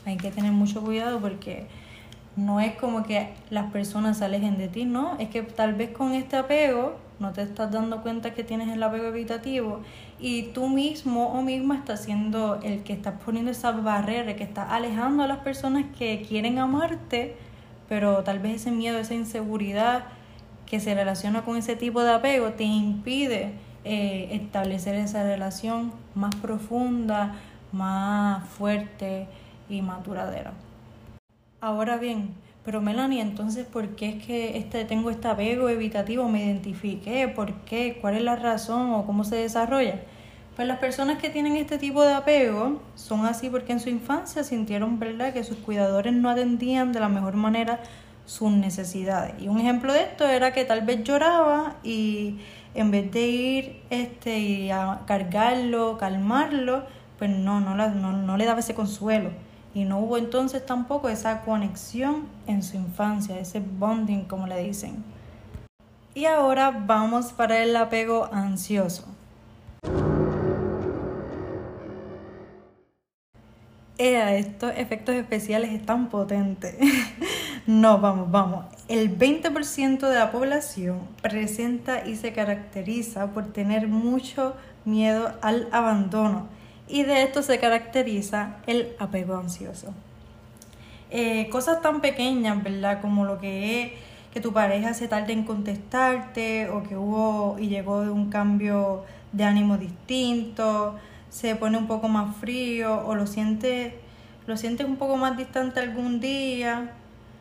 hay 0.05 0.17
que 0.17 0.31
tener 0.31 0.53
mucho 0.53 0.83
cuidado 0.83 1.19
porque 1.21 1.67
no 2.37 2.61
es 2.61 2.75
como 2.77 3.03
que 3.03 3.33
las 3.51 3.73
personas 3.73 4.19
se 4.19 4.25
alejen 4.25 4.59
de 4.59 4.69
ti, 4.69 4.85
no, 4.85 5.17
es 5.19 5.29
que 5.29 5.43
tal 5.43 5.75
vez 5.75 5.91
con 5.91 6.13
este 6.13 6.37
apego 6.37 6.97
no 7.19 7.33
te 7.33 7.43
estás 7.43 7.73
dando 7.73 8.01
cuenta 8.03 8.33
que 8.33 8.45
tienes 8.45 8.69
el 8.69 8.81
apego 8.81 9.07
evitativo 9.07 9.81
y 10.21 10.43
tú 10.53 10.69
mismo 10.69 11.33
o 11.33 11.43
misma 11.43 11.77
estás 11.77 12.05
siendo 12.05 12.61
el 12.63 12.85
que 12.85 12.93
estás 12.93 13.15
poniendo 13.25 13.51
esa 13.51 13.73
barrera, 13.73 14.37
que 14.37 14.45
estás 14.45 14.69
alejando 14.71 15.25
a 15.25 15.27
las 15.27 15.39
personas 15.39 15.87
que 15.99 16.25
quieren 16.29 16.59
amarte 16.59 17.35
pero 17.89 18.23
tal 18.23 18.39
vez 18.39 18.57
ese 18.57 18.71
miedo, 18.71 18.99
esa 18.99 19.15
inseguridad 19.15 20.05
que 20.69 20.81
se 20.81 20.95
relaciona 20.95 21.43
con 21.43 21.57
ese 21.57 21.77
tipo 21.77 22.03
de 22.03 22.13
apego 22.13 22.53
te 22.53 22.65
impide 22.65 23.53
eh, 23.85 24.29
establecer 24.33 24.95
esa 24.97 25.23
relación 25.23 25.93
más 26.15 26.35
profunda, 26.37 27.37
más 27.73 28.47
fuerte 28.49 29.27
y 29.69 29.83
más 29.83 30.05
duradera. 30.05 30.53
Ahora 31.61 31.97
bien, 31.97 32.35
pero 32.65 32.83
Melanie, 32.83 33.23
entonces, 33.23 33.67
¿por 33.67 33.97
qué 33.97 34.11
es 34.11 34.27
que 34.27 34.59
este, 34.59 34.85
tengo 34.85 35.11
este 35.11 35.27
apego 35.27 35.71
evitativo? 35.71 36.29
¿Me 36.29 36.45
identifiqué? 36.45 37.29
¿Por 37.29 37.55
qué? 37.61 37.99
¿Cuál 38.01 38.17
es 38.17 38.23
la 38.23 38.37
razón 38.37 38.93
o 38.93 39.07
cómo 39.07 39.25
se 39.25 39.37
desarrolla? 39.37 40.01
Pues 40.55 40.69
las 40.69 40.79
personas 40.79 41.19
que 41.19 41.31
tienen 41.31 41.57
este 41.57 41.79
tipo 41.79 42.03
de 42.03 42.13
apego 42.13 42.83
son 42.95 43.25
así 43.25 43.49
porque 43.49 43.73
en 43.73 43.81
su 43.81 43.89
infancia 43.89 44.45
sintieron, 44.45 44.99
¿verdad?, 44.99 45.33
que 45.33 45.45
sus 45.45 45.57
cuidadores 45.57 46.13
no 46.13 46.29
atendían 46.29 46.93
de 46.93 47.01
la 47.01 47.09
mejor 47.09 47.37
manera 47.37 47.81
sus 48.29 48.51
necesidades. 48.51 49.35
Y 49.41 49.49
un 49.49 49.59
ejemplo 49.59 49.91
de 49.95 50.03
esto 50.03 50.29
era 50.29 50.53
que 50.53 50.67
tal 50.67 50.83
vez 50.83 51.03
lloraba 51.03 51.77
y 51.83 52.37
en 52.75 52.91
vez 52.91 53.11
de 53.11 53.27
ir 53.27 53.83
este, 53.89 54.39
y 54.39 54.71
a 54.71 55.01
cargarlo, 55.07 55.97
calmarlo, 55.97 56.85
pues 57.19 57.31
no, 57.31 57.59
no, 57.61 57.75
no, 57.75 58.13
no 58.13 58.37
le 58.37 58.45
daba 58.45 58.61
ese 58.61 58.75
consuelo. 58.75 59.31
Y 59.75 59.85
no 59.85 60.01
hubo 60.01 60.19
entonces 60.19 60.65
tampoco 60.67 61.09
esa 61.09 61.41
conexión 61.41 62.29
en 62.47 62.63
su 62.63 62.77
infancia, 62.77 63.39
ese 63.39 63.61
bonding 63.61 64.25
como 64.25 64.47
le 64.47 64.63
dicen. 64.63 65.03
Y 66.15 66.27
ahora 66.27 66.71
vamos 66.71 67.33
para 67.33 67.63
el 67.63 67.75
apego 67.77 68.29
ansioso. 68.31 69.07
Ea, 73.97 74.37
estos 74.37 74.73
efectos 74.77 75.15
especiales 75.15 75.73
están 75.73 76.11
potentes. 76.11 76.77
no, 77.69 77.99
vamos, 77.99 78.31
vamos. 78.31 78.65
El 78.89 79.19
20% 79.19 80.09
de 80.09 80.15
la 80.15 80.33
población 80.33 81.01
presenta 81.21 82.07
y 82.07 82.17
se 82.17 82.33
caracteriza 82.33 83.27
por 83.27 83.53
tener 83.53 83.89
mucho 83.89 84.55
miedo 84.87 85.35
al 85.43 85.69
abandono. 85.71 86.47
Y 86.89 87.03
de 87.03 87.25
esto 87.25 87.43
se 87.43 87.59
caracteriza 87.59 88.57
el 88.67 88.97
apego 88.99 89.37
ansioso. 89.37 89.93
Eh, 91.11 91.51
cosas 91.51 91.83
tan 91.83 92.01
pequeñas, 92.01 92.63
¿verdad? 92.63 93.03
Como 93.03 93.27
lo 93.27 93.39
que 93.39 93.83
es 93.83 93.93
que 94.33 94.41
tu 94.41 94.55
pareja 94.55 94.95
se 94.95 95.07
tarde 95.07 95.35
en 95.35 95.45
contestarte 95.45 96.71
o 96.71 96.83
que 96.85 96.97
hubo 96.97 97.59
y 97.59 97.69
llegó 97.69 98.01
de 98.01 98.09
un 98.09 98.31
cambio 98.31 99.05
de 99.33 99.45
ánimo 99.45 99.77
distinto, 99.77 100.97
se 101.29 101.55
pone 101.55 101.77
un 101.77 101.87
poco 101.87 102.09
más 102.09 102.35
frío 102.37 103.07
o 103.07 103.15
lo 103.15 103.27
sientes 103.27 103.93
lo 104.47 104.57
sientes 104.57 104.87
un 104.87 104.97
poco 104.97 105.19
más 105.19 105.37
distante 105.37 105.81
algún 105.81 106.21
día, 106.21 106.95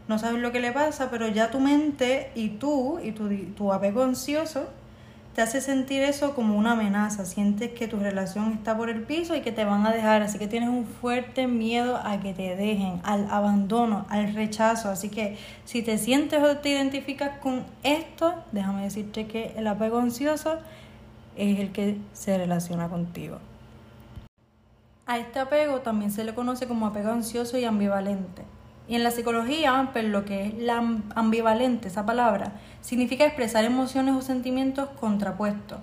no 0.08 0.20
sabes 0.20 0.42
lo 0.42 0.52
que 0.52 0.60
le 0.60 0.72
pasa, 0.72 1.10
pero 1.10 1.28
ya 1.28 1.52
tu 1.52 1.60
mente 1.60 2.32
y 2.36 2.50
tú 2.50 3.00
y 3.04 3.12
tu, 3.12 3.30
tu 3.56 3.74
apego 3.74 4.04
ansioso 4.04 4.68
te 5.38 5.44
hace 5.44 5.62
sentir 5.62 6.02
eso 6.02 6.34
como 6.34 6.58
una 6.58 6.72
amenaza, 6.72 7.24
sientes 7.24 7.72
que 7.72 7.88
tu 7.88 8.00
relación 8.00 8.54
está 8.54 8.76
por 8.76 8.90
el 8.90 9.04
piso 9.04 9.36
y 9.36 9.42
que 9.42 9.52
te 9.52 9.66
van 9.66 9.86
a 9.86 9.92
dejar, 9.92 10.24
así 10.24 10.40
que 10.40 10.48
tienes 10.48 10.68
un 10.68 10.88
fuerte 10.88 11.46
miedo 11.46 11.98
a 12.04 12.20
que 12.20 12.34
te 12.34 12.56
dejen, 12.56 13.00
al 13.04 13.30
abandono, 13.30 14.08
al 14.10 14.34
rechazo, 14.34 14.90
así 14.90 15.10
que 15.10 15.38
si 15.64 15.84
te 15.84 16.00
sientes 16.00 16.42
o 16.42 16.58
te 16.58 16.70
identificas 16.70 17.38
con 17.38 17.66
esto, 17.84 18.34
déjame 18.52 18.82
decirte 18.82 19.28
que 19.28 19.54
el 19.56 19.68
apego 19.68 20.00
ansioso 20.00 20.58
es 21.36 21.60
el 21.60 21.72
que 21.72 22.00
se 22.14 22.36
relaciona 22.36 22.90
contigo. 22.90 23.38
A 25.06 25.20
este 25.20 25.38
apego 25.38 25.82
también 25.82 26.10
se 26.10 26.24
le 26.24 26.34
conoce 26.34 26.68
como 26.68 26.88
apego 26.88 27.12
ansioso 27.12 27.60
y 27.60 27.66
ambivalente. 27.66 28.42
Y 28.88 28.96
en 28.96 29.04
la 29.04 29.12
psicología, 29.12 29.90
pues 29.92 30.06
lo 30.06 30.24
que 30.24 30.48
es 30.48 30.54
la 30.58 30.78
ambivalente, 31.16 31.90
esa 31.90 32.06
palabra, 32.06 32.54
significa 32.82 33.26
expresar 33.26 33.66
emociones 33.66 34.16
o 34.16 34.22
sentimientos 34.22 34.90
contrapuestos. 35.00 35.80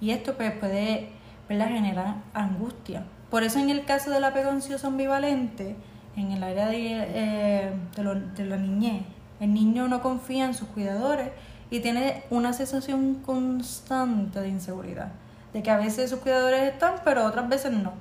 Y 0.00 0.10
esto 0.10 0.34
pues, 0.34 0.52
puede 0.52 1.10
generar 1.48 2.16
angustia. 2.32 3.04
Por 3.30 3.42
eso 3.42 3.58
en 3.58 3.68
el 3.68 3.84
caso 3.84 4.10
del 4.10 4.24
apego 4.24 4.50
ansioso 4.50 4.86
ambivalente, 4.86 5.76
en 6.16 6.32
el 6.32 6.42
área 6.42 6.68
de, 6.68 6.78
eh, 6.92 7.72
de, 7.96 8.44
la 8.46 8.56
niñez, 8.56 9.02
el 9.40 9.52
niño 9.52 9.86
no 9.86 10.00
confía 10.00 10.46
en 10.46 10.54
sus 10.54 10.68
cuidadores 10.68 11.30
y 11.70 11.80
tiene 11.80 12.24
una 12.30 12.52
sensación 12.54 13.16
constante 13.16 14.40
de 14.40 14.48
inseguridad, 14.48 15.12
de 15.52 15.62
que 15.62 15.70
a 15.70 15.76
veces 15.76 16.10
sus 16.10 16.20
cuidadores 16.20 16.72
están, 16.72 16.94
pero 17.04 17.24
otras 17.24 17.48
veces 17.48 17.72
no. 17.72 17.92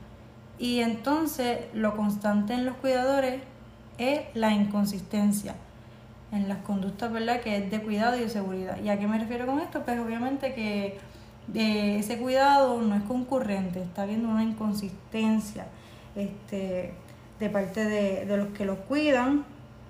Y 0.58 0.80
entonces 0.80 1.60
lo 1.74 1.96
constante 1.96 2.54
en 2.54 2.66
los 2.66 2.75
cuidadores 2.77 3.42
es 3.98 4.22
la 4.34 4.51
inconsistencia 4.51 5.56
en 6.32 6.50
las 6.50 6.60
conductas, 6.60 7.12
¿verdad? 7.12 7.42
Que 7.42 7.58
es 7.58 7.72
de 7.72 7.82
cuidado 7.82 8.18
y 8.18 8.22
de 8.22 8.30
seguridad. 8.30 8.80
¿Y 8.84 8.89
a 8.89 9.00
qué 9.00 9.08
me 9.08 9.18
refiero 9.18 9.46
con 9.46 9.60
esto? 9.60 9.84
Pues 9.84 10.00
obviamente 10.00 10.54
que 10.54 10.98
de 11.48 12.00
ese 12.00 12.18
cuidado 12.18 12.82
no 12.82 12.96
es 12.96 13.04
concurrente, 13.04 13.82
está 13.82 14.04
habiendo 14.04 14.27
una 14.30 14.44
inconsistencia 14.44 15.68
este, 16.16 16.94
de 17.39 17.50
parte 17.50 17.86
de, 17.86 18.25
de 18.25 18.38
los 18.38 18.50
que 18.50 18.66
los 18.66 18.77
cuidan 18.80 19.46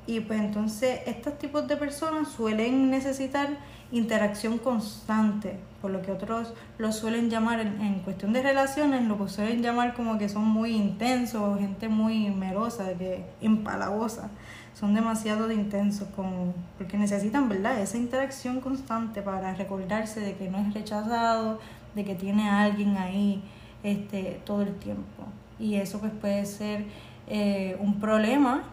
y 0.06 0.22
pues 0.22 0.40
entonces 0.40 1.02
estos 1.06 1.38
tipos 1.38 1.68
de 1.68 1.76
personas 1.76 2.30
suelen 2.30 2.90
necesitar 2.90 3.58
interacción 3.92 4.58
constante, 4.58 5.58
por 5.82 5.92
lo 5.92 6.02
que 6.02 6.12
otros 6.12 6.54
lo 6.78 6.92
suelen 6.92 7.30
llamar 7.30 7.60
en, 7.62 8.00
cuestión 8.04 8.34
de 8.34 8.42
relaciones, 8.42 9.08
lo 9.08 9.18
que 9.18 9.30
suelen 9.30 9.62
llamar 9.62 9.94
como 9.94 10.18
que 10.18 10.30
son 10.30 10.46
muy 10.46 10.72
intensos, 10.72 11.60
gente 11.60 11.88
muy 11.88 12.30
merosa, 12.30 12.94
que 12.98 13.26
empalagosa, 13.42 14.30
son 14.74 14.94
demasiado 14.94 15.52
intensos, 15.52 16.08
con, 16.16 16.54
porque 16.78 16.98
necesitan, 16.98 17.50
¿verdad?, 17.50 17.80
esa 17.82 17.98
interacción 17.98 18.60
constante 18.60 19.22
para 19.22 19.54
recordarse 19.54 20.20
de 20.20 20.36
que 20.36 20.50
no 20.50 20.58
es 20.60 20.74
rechazado, 20.74 21.60
de 21.96 22.04
que 22.04 22.16
tiene 22.16 22.50
a 22.50 22.62
alguien 22.62 22.98
ahí 22.98 23.42
este, 23.84 24.42
todo 24.46 24.62
el 24.62 24.76
tiempo. 24.76 25.24
Y 25.60 25.76
eso 25.76 26.00
pues 26.00 26.12
puede 26.12 26.46
ser 26.46 26.86
eh, 27.28 27.76
un 27.80 28.00
problema 28.00 28.64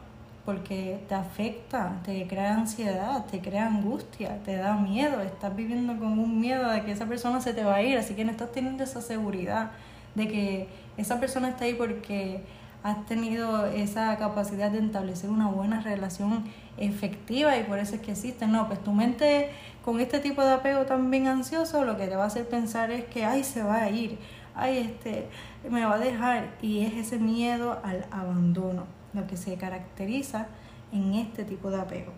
porque 0.44 1.00
te 1.08 1.14
afecta, 1.14 2.00
te 2.04 2.26
crea 2.26 2.54
ansiedad, 2.54 3.24
te 3.26 3.40
crea 3.40 3.66
angustia, 3.66 4.42
te 4.44 4.56
da 4.56 4.76
miedo, 4.76 5.20
estás 5.22 5.56
viviendo 5.56 5.96
con 5.98 6.18
un 6.18 6.38
miedo 6.38 6.68
de 6.70 6.82
que 6.82 6.92
esa 6.92 7.06
persona 7.06 7.40
se 7.40 7.54
te 7.54 7.64
va 7.64 7.76
a 7.76 7.82
ir, 7.82 7.96
así 7.96 8.14
que 8.14 8.24
no 8.24 8.30
estás 8.30 8.52
teniendo 8.52 8.84
esa 8.84 9.00
seguridad 9.00 9.70
de 10.14 10.28
que 10.28 10.68
esa 10.98 11.18
persona 11.18 11.48
está 11.48 11.64
ahí 11.64 11.74
porque 11.74 12.42
has 12.82 13.06
tenido 13.06 13.66
esa 13.66 14.16
capacidad 14.18 14.70
de 14.70 14.78
establecer 14.78 15.30
una 15.30 15.48
buena 15.48 15.80
relación 15.80 16.44
efectiva 16.76 17.56
y 17.56 17.64
por 17.64 17.78
eso 17.78 17.94
es 17.94 18.02
que 18.02 18.12
existe. 18.12 18.46
No, 18.46 18.66
pues 18.66 18.84
tu 18.84 18.92
mente 18.92 19.50
con 19.82 19.98
este 20.00 20.18
tipo 20.20 20.42
de 20.42 20.52
apego 20.52 20.84
también 20.84 21.26
ansioso 21.26 21.84
lo 21.86 21.96
que 21.96 22.06
te 22.06 22.16
va 22.16 22.24
a 22.24 22.26
hacer 22.26 22.46
pensar 22.46 22.90
es 22.90 23.04
que, 23.06 23.24
ay, 23.24 23.44
se 23.44 23.62
va 23.62 23.76
a 23.76 23.90
ir, 23.90 24.18
ay, 24.54 24.78
este, 24.78 25.26
me 25.70 25.86
va 25.86 25.94
a 25.94 25.98
dejar 25.98 26.50
y 26.60 26.84
es 26.84 26.92
ese 26.94 27.18
miedo 27.18 27.80
al 27.82 28.04
abandono 28.10 29.03
lo 29.14 29.26
que 29.26 29.37
se 29.37 29.56
caracteriza 29.56 30.47
en 30.92 31.14
este 31.14 31.44
tipo 31.44 31.71
de 31.71 31.80
apego. 31.80 32.12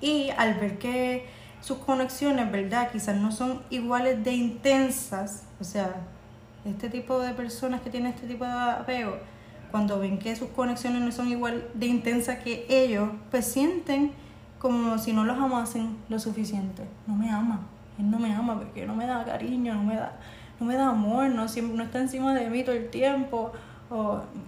Y 0.00 0.30
al 0.36 0.54
ver 0.54 0.78
que 0.78 1.26
sus 1.60 1.78
conexiones, 1.78 2.50
¿verdad? 2.50 2.90
Quizás 2.90 3.16
no 3.16 3.32
son 3.32 3.62
iguales 3.70 4.24
de 4.24 4.32
intensas, 4.32 5.44
o 5.60 5.64
sea, 5.64 5.94
este 6.64 6.88
tipo 6.88 7.20
de 7.20 7.32
personas 7.32 7.80
que 7.82 7.90
tienen 7.90 8.12
este 8.12 8.26
tipo 8.26 8.44
de 8.44 8.52
apego, 8.52 9.16
cuando 9.70 9.98
ven 9.98 10.18
que 10.18 10.34
sus 10.36 10.48
conexiones 10.50 11.02
no 11.02 11.12
son 11.12 11.28
igual 11.28 11.68
de 11.74 11.86
intensas 11.86 12.38
que 12.38 12.66
ellos, 12.68 13.10
pues 13.30 13.46
sienten 13.46 14.12
como 14.58 14.98
si 14.98 15.12
no 15.12 15.24
los 15.24 15.38
amasen 15.38 15.96
lo 16.08 16.18
suficiente. 16.18 16.84
No 17.06 17.14
me 17.14 17.30
ama, 17.30 17.60
él 17.98 18.10
no 18.10 18.18
me 18.18 18.34
ama 18.34 18.58
porque 18.58 18.86
no 18.86 18.94
me 18.94 19.06
da 19.06 19.24
cariño, 19.24 19.74
no 19.74 19.82
me 19.82 19.96
da, 19.96 20.12
no 20.58 20.66
me 20.66 20.74
da 20.74 20.88
amor, 20.88 21.28
no, 21.28 21.46
no 21.46 21.82
está 21.82 22.00
encima 22.00 22.34
de 22.34 22.50
mí 22.50 22.62
todo 22.64 22.74
el 22.74 22.90
tiempo 22.90 23.52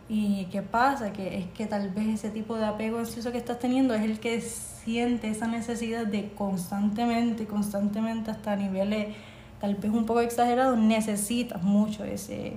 ¿Y 0.09 0.45
qué 0.53 0.63
pasa? 0.63 1.13
Que 1.13 1.39
es 1.39 1.47
que 1.47 1.67
tal 1.67 1.91
vez 1.91 2.07
ese 2.07 2.31
tipo 2.31 2.57
de 2.57 2.65
apego 2.65 2.99
ansioso 2.99 3.33
que 3.33 3.39
estás 3.39 3.59
teniendo 3.59 3.93
es 3.95 4.03
el 4.03 4.21
que 4.21 4.41
siente 4.41 5.29
esa 5.29 5.49
necesidad 5.49 6.07
de 6.07 6.33
constantemente, 6.35 7.47
constantemente 7.47 8.31
hasta 8.31 8.55
niveles 8.55 9.17
tal 9.61 9.77
vez 9.77 9.93
un 9.93 10.07
poco 10.07 10.21
exagerados, 10.21 10.79
necesitas 10.79 11.63
mucho 11.63 12.05
ese, 12.05 12.55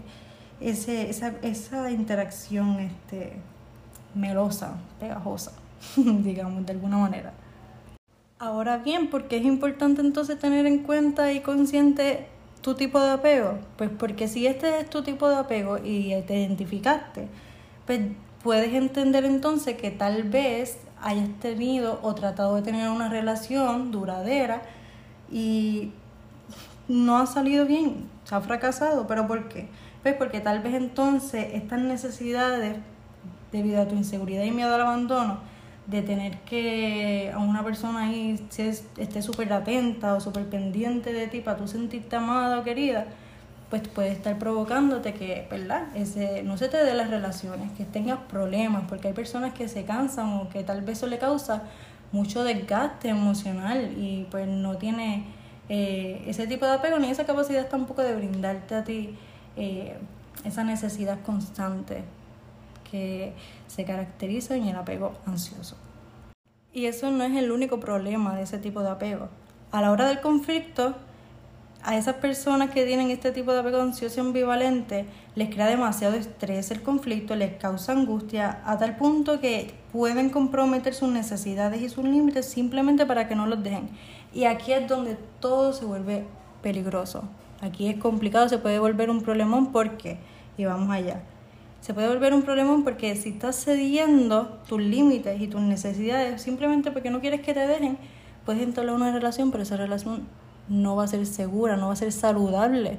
ese, 0.60 1.10
esa, 1.10 1.34
esa 1.42 1.92
interacción 1.92 2.80
este, 2.80 3.34
melosa, 4.16 4.76
pegajosa, 5.00 5.54
digamos, 5.96 6.66
de 6.66 6.72
alguna 6.74 6.98
manera. 6.98 7.34
Ahora 8.38 8.78
bien, 8.78 9.10
porque 9.10 9.38
es 9.38 9.46
importante 9.46 10.02
entonces 10.02 10.38
tener 10.40 10.66
en 10.66 10.80
cuenta 10.80 11.32
y 11.32 11.42
consciente 11.42 12.28
tu 12.66 12.74
tipo 12.74 13.00
de 13.00 13.12
apego? 13.12 13.60
Pues 13.78 13.92
porque 13.92 14.28
si 14.28 14.48
este 14.48 14.80
es 14.80 14.90
tu 14.90 15.04
tipo 15.04 15.30
de 15.30 15.36
apego 15.36 15.78
y 15.78 16.20
te 16.24 16.36
identificaste, 16.36 17.28
pues 17.86 18.00
puedes 18.42 18.74
entender 18.74 19.24
entonces 19.24 19.78
que 19.78 19.92
tal 19.92 20.24
vez 20.24 20.80
hayas 21.00 21.30
tenido 21.40 22.00
o 22.02 22.16
tratado 22.16 22.56
de 22.56 22.64
tener 22.64 22.90
una 22.90 23.08
relación 23.08 23.92
duradera 23.92 24.64
y 25.32 25.92
no 26.88 27.20
ha 27.20 27.28
salido 27.28 27.68
bien, 27.68 28.10
se 28.24 28.34
ha 28.34 28.42
fracasado, 28.42 29.06
pero 29.06 29.28
¿por 29.28 29.48
qué? 29.48 29.68
Pues 30.02 30.16
porque 30.16 30.40
tal 30.40 30.62
vez 30.62 30.74
entonces 30.74 31.50
estas 31.54 31.82
necesidades, 31.82 32.78
debido 33.52 33.80
a 33.80 33.88
tu 33.88 33.94
inseguridad 33.94 34.44
y 34.44 34.50
miedo 34.50 34.74
al 34.74 34.82
abandono, 34.82 35.38
de 35.88 36.02
tener 36.02 36.40
que 36.40 37.32
a 37.34 37.38
una 37.38 37.64
persona 37.64 38.06
ahí 38.06 38.40
esté 38.58 39.22
súper 39.22 39.54
atenta 39.54 40.16
o 40.16 40.20
súper 40.20 40.46
pendiente 40.46 41.14
de 41.14 41.28
ti 41.28 41.42
para 41.42 41.58
tú 41.58 41.68
sentirte 41.68 42.16
amada 42.16 42.60
o 42.60 42.64
querida, 42.64 43.06
pues 43.70 43.88
puede 43.88 44.12
estar 44.12 44.38
provocándote 44.38 45.14
que, 45.14 45.48
¿verdad? 45.50 45.88
Ese, 45.96 46.44
no 46.44 46.58
se 46.58 46.70
te 46.70 46.78
dé 46.78 46.94
las 46.94 47.10
relaciones, 47.10 47.72
que 47.74 47.84
tengas 47.84 48.20
problemas, 48.30 48.86
porque 48.88 49.10
hay 49.10 49.14
personas 49.14 49.54
que 49.54 49.68
se 49.68 49.86
cansan 49.86 50.34
o 50.34 50.50
que 50.50 50.64
tal 50.64 50.82
vez 50.82 50.98
eso 50.98 51.08
le 51.08 51.18
causa 51.18 51.64
mucho 52.12 52.44
desgaste 52.44 53.10
emocional 53.10 53.92
y 53.98 54.28
pues 54.32 54.48
no 54.48 54.78
tiene 54.78 55.26
eh, 55.70 56.24
ese 56.28 56.48
tipo 56.48 56.66
de 56.66 56.74
apego 56.74 57.00
ni 57.00 57.10
esa 57.10 57.26
capacidad 57.26 57.68
tampoco 57.68 58.04
de 58.04 58.16
brindarte 58.16 58.76
a 58.76 58.84
ti 58.84 59.16
eh, 59.58 59.98
esa 60.44 60.64
necesidad 60.64 61.20
constante 61.26 62.04
que 62.90 63.34
se 63.68 63.86
caracteriza 63.86 64.56
en 64.56 64.66
el 64.66 64.76
apego 64.76 65.14
ansioso. 65.26 65.76
Y 66.74 66.86
eso 66.86 67.10
no 67.12 67.24
es 67.24 67.36
el 67.36 67.52
único 67.52 67.80
problema 67.80 68.36
de 68.36 68.44
ese 68.44 68.58
tipo 68.58 68.82
de 68.82 68.90
apego. 68.90 69.30
A 69.72 69.82
la 69.82 69.92
hora 69.92 70.08
del 70.08 70.22
conflicto, 70.22 70.96
a 71.84 71.96
esas 71.96 72.16
personas 72.16 72.72
que 72.72 72.86
tienen 72.86 73.12
este 73.12 73.32
tipo 73.32 73.54
de 73.54 73.60
apego 73.60 73.80
ansioso 73.80 74.20
ambivalente 74.20 75.06
les 75.36 75.50
crea 75.50 75.68
demasiado 75.68 76.16
estrés 76.16 76.72
el 76.72 76.82
conflicto, 76.82 77.36
les 77.36 77.58
causa 77.58 77.92
angustia 77.92 78.62
a 78.66 78.78
tal 78.78 78.98
punto 78.98 79.40
que 79.40 79.74
pueden 79.92 80.32
comprometer 80.32 80.94
sus 80.94 81.10
necesidades 81.10 81.82
y 81.82 81.90
sus 81.90 82.04
límites 82.04 82.48
simplemente 82.48 83.06
para 83.06 83.28
que 83.28 83.36
no 83.36 83.46
los 83.46 83.64
dejen. 83.64 83.90
Y 84.34 84.46
aquí 84.46 84.74
es 84.74 84.88
donde 84.88 85.16
todo 85.40 85.74
se 85.74 85.86
vuelve 85.86 86.26
peligroso. 86.64 87.24
Aquí 87.62 87.88
es 87.88 87.98
complicado, 87.98 88.50
se 88.50 88.58
puede 88.58 88.80
volver 88.80 89.10
un 89.10 89.22
problemón 89.22 89.72
porque, 89.72 90.18
y 90.58 90.66
vamos 90.66 90.90
allá, 90.90 91.22
se 91.86 91.94
puede 91.94 92.08
volver 92.08 92.34
un 92.34 92.42
problemón 92.42 92.84
porque 92.84 93.16
si 93.16 93.30
estás 93.30 93.64
cediendo 93.64 94.58
tus 94.68 94.82
límites 94.82 95.40
y 95.40 95.46
tus 95.46 95.62
necesidades 95.62 96.42
simplemente 96.42 96.90
porque 96.90 97.12
no 97.12 97.22
quieres 97.22 97.42
que 97.42 97.54
te 97.54 97.68
dejen, 97.68 98.00
puedes 98.44 98.64
entablar 98.64 98.96
una 98.96 99.14
relación, 99.14 99.52
pero 99.52 99.62
esa 99.62 99.78
relación 99.78 100.24
no 100.68 100.96
va 100.96 101.04
a 101.04 101.08
ser 101.08 101.28
segura, 101.28 101.78
no 101.78 101.86
va 101.86 101.94
a 101.94 101.96
ser 101.96 102.12
saludable, 102.12 102.98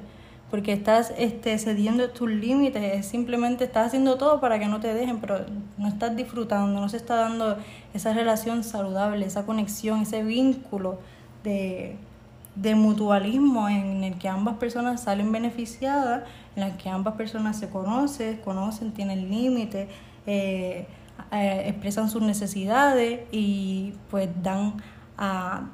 porque 0.49 0.71
estás 0.71 1.13
este, 1.17 1.57
cediendo 1.57 2.11
tus 2.11 2.29
límites, 2.29 3.05
simplemente 3.05 3.65
estás 3.65 3.87
haciendo 3.87 4.15
todo 4.15 4.39
para 4.39 4.57
que 4.57 4.67
no 4.67 4.79
te 4.79 4.93
dejen, 4.93 5.19
pero 5.19 5.45
no 5.77 5.89
estás 5.89 6.15
disfrutando, 6.15 6.79
no 6.79 6.87
se 6.87 6.95
está 6.95 7.17
dando 7.17 7.57
esa 7.93 8.13
relación 8.13 8.63
saludable, 8.63 9.25
esa 9.25 9.45
conexión, 9.45 10.03
ese 10.03 10.23
vínculo 10.23 10.97
de, 11.43 11.97
de 12.61 12.73
mutualismo 12.75 13.69
en 13.69 14.03
el 14.03 14.17
que 14.17 14.27
ambas 14.27 14.57
personas 14.57 15.03
salen 15.03 15.31
beneficiadas, 15.31 16.23
en 16.55 16.63
el 16.63 16.77
que 16.77 16.89
ambas 16.89 17.15
personas 17.15 17.57
se 17.57 17.69
conocen, 17.69 18.37
conocen, 18.37 18.91
tienen 18.91 19.29
límites, 19.29 19.87
eh, 20.25 20.87
eh, 21.31 21.63
expresan 21.67 22.09
sus 22.09 22.21
necesidades 22.21 23.21
y 23.31 23.93
pues 24.09 24.29
dan 24.41 24.73
a 25.17 25.67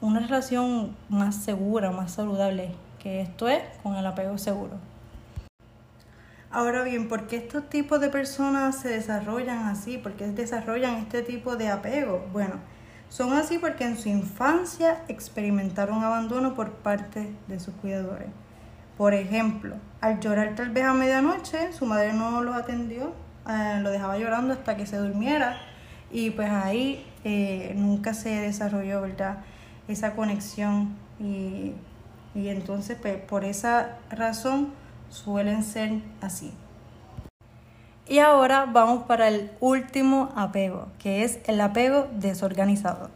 una 0.00 0.20
relación 0.20 0.96
más 1.08 1.34
segura, 1.36 1.90
más 1.90 2.12
saludable, 2.12 2.70
que 3.00 3.20
esto 3.20 3.48
es 3.48 3.62
con 3.82 3.96
el 3.96 4.06
apego 4.06 4.38
seguro. 4.38 4.74
Ahora 6.50 6.82
bien, 6.82 7.08
¿por 7.08 7.26
qué 7.26 7.36
estos 7.36 7.68
tipos 7.68 8.00
de 8.00 8.08
personas 8.08 8.76
se 8.80 8.88
desarrollan 8.88 9.66
así? 9.66 9.98
¿Por 9.98 10.12
qué 10.12 10.28
desarrollan 10.28 10.94
este 10.96 11.22
tipo 11.22 11.56
de 11.56 11.68
apego? 11.68 12.26
Bueno, 12.32 12.54
son 13.08 13.32
así 13.32 13.58
porque 13.58 13.84
en 13.84 13.96
su 13.96 14.08
infancia 14.08 15.02
experimentaron 15.08 16.02
abandono 16.04 16.54
por 16.54 16.72
parte 16.72 17.32
de 17.46 17.58
sus 17.60 17.74
cuidadores. 17.74 18.28
Por 18.96 19.14
ejemplo, 19.14 19.76
al 20.00 20.20
llorar 20.20 20.54
tal 20.54 20.70
vez 20.70 20.84
a 20.84 20.92
medianoche, 20.92 21.72
su 21.72 21.86
madre 21.86 22.12
no 22.12 22.42
los 22.42 22.56
atendió, 22.56 23.12
eh, 23.48 23.78
lo 23.80 23.90
dejaba 23.90 24.18
llorando 24.18 24.52
hasta 24.52 24.76
que 24.76 24.86
se 24.86 24.96
durmiera 24.96 25.56
y 26.10 26.30
pues 26.30 26.50
ahí 26.50 27.06
eh, 27.24 27.72
nunca 27.76 28.14
se 28.14 28.30
desarrolló, 28.40 29.04
esa 29.88 30.14
conexión 30.14 30.96
y, 31.18 31.72
entonces 32.34 32.98
pues, 33.00 33.16
por 33.22 33.44
esa 33.44 33.98
razón 34.10 34.68
suelen 35.08 35.62
ser 35.62 36.00
así. 36.20 36.52
Y 38.10 38.20
ahora 38.20 38.64
vamos 38.64 39.04
para 39.04 39.28
el 39.28 39.50
último 39.60 40.30
apego, 40.34 40.88
que 40.98 41.24
es 41.24 41.40
el 41.44 41.60
apego 41.60 42.08
desorganizado. 42.12 43.10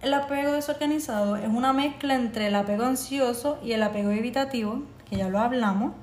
El 0.00 0.14
apego 0.14 0.52
desorganizado 0.52 1.34
es 1.34 1.48
una 1.48 1.72
mezcla 1.72 2.14
entre 2.14 2.46
el 2.46 2.54
apego 2.54 2.84
ansioso 2.84 3.58
y 3.60 3.72
el 3.72 3.82
apego 3.82 4.10
evitativo, 4.10 4.82
que 5.10 5.16
ya 5.16 5.28
lo 5.28 5.40
hablamos, 5.40 5.94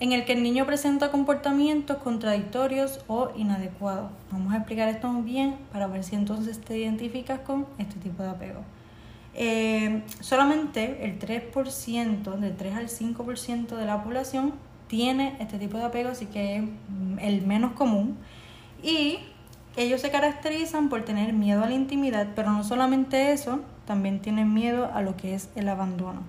en 0.00 0.10
el 0.10 0.24
que 0.24 0.32
el 0.32 0.42
niño 0.42 0.66
presenta 0.66 1.12
comportamientos 1.12 1.98
contradictorios 1.98 3.04
o 3.06 3.30
inadecuados. 3.36 4.10
Vamos 4.32 4.52
a 4.52 4.56
explicar 4.56 4.88
esto 4.88 5.06
muy 5.06 5.22
bien 5.22 5.58
para 5.70 5.86
ver 5.86 6.02
si 6.02 6.16
entonces 6.16 6.60
te 6.60 6.76
identificas 6.76 7.38
con 7.38 7.66
este 7.78 8.00
tipo 8.00 8.24
de 8.24 8.30
apego. 8.30 8.62
Eh, 9.32 10.02
solamente 10.20 11.04
el 11.04 11.20
3%, 11.20 12.36
del 12.36 12.56
3 12.56 12.74
al 12.74 12.88
5% 12.88 13.76
de 13.76 13.86
la 13.86 14.02
población 14.02 14.54
tiene 14.88 15.36
este 15.40 15.58
tipo 15.58 15.78
de 15.78 15.84
apego, 15.84 16.10
así 16.10 16.26
que 16.26 16.56
es 16.56 16.64
el 17.20 17.46
menos 17.46 17.72
común. 17.72 18.16
Y 18.82 19.18
ellos 19.76 20.00
se 20.00 20.10
caracterizan 20.10 20.88
por 20.88 21.04
tener 21.04 21.32
miedo 21.32 21.64
a 21.64 21.66
la 21.66 21.74
intimidad, 21.74 22.28
pero 22.34 22.50
no 22.52 22.64
solamente 22.64 23.32
eso, 23.32 23.60
también 23.86 24.20
tienen 24.20 24.52
miedo 24.54 24.90
a 24.92 25.02
lo 25.02 25.16
que 25.16 25.34
es 25.34 25.50
el 25.54 25.68
abandono 25.68 26.22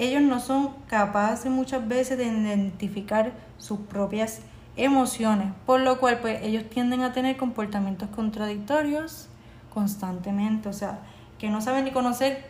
ellos 0.00 0.22
no 0.22 0.40
son 0.40 0.70
capaces 0.86 1.52
muchas 1.52 1.86
veces 1.86 2.16
de 2.16 2.24
identificar 2.24 3.32
sus 3.58 3.80
propias 3.80 4.40
emociones, 4.76 5.52
por 5.66 5.80
lo 5.80 6.00
cual 6.00 6.20
pues 6.20 6.42
ellos 6.42 6.64
tienden 6.70 7.02
a 7.02 7.12
tener 7.12 7.36
comportamientos 7.36 8.08
contradictorios 8.08 9.28
constantemente, 9.74 10.70
o 10.70 10.72
sea, 10.72 11.00
que 11.38 11.50
no 11.50 11.60
saben 11.60 11.84
ni 11.84 11.90
conocer 11.90 12.48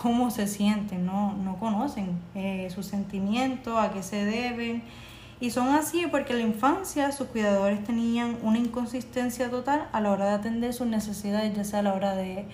cómo 0.00 0.30
se 0.30 0.46
sienten, 0.46 1.04
no, 1.04 1.34
no 1.34 1.56
conocen 1.56 2.18
eh, 2.34 2.68
sus 2.74 2.86
sentimientos, 2.86 3.78
a 3.78 3.92
qué 3.92 4.02
se 4.02 4.24
deben, 4.24 4.82
y 5.40 5.50
son 5.50 5.68
así 5.74 6.06
porque 6.10 6.32
en 6.32 6.38
la 6.38 6.44
infancia 6.46 7.10
sus 7.12 7.26
cuidadores 7.28 7.82
tenían 7.84 8.36
una 8.42 8.58
inconsistencia 8.58 9.50
total 9.50 9.88
a 9.92 10.00
la 10.00 10.10
hora 10.12 10.26
de 10.26 10.32
atender 10.32 10.72
sus 10.72 10.86
necesidades, 10.86 11.54
ya 11.56 11.64
sea 11.64 11.80
a 11.80 11.82
la 11.82 11.94
hora 11.94 12.14
de 12.14 12.46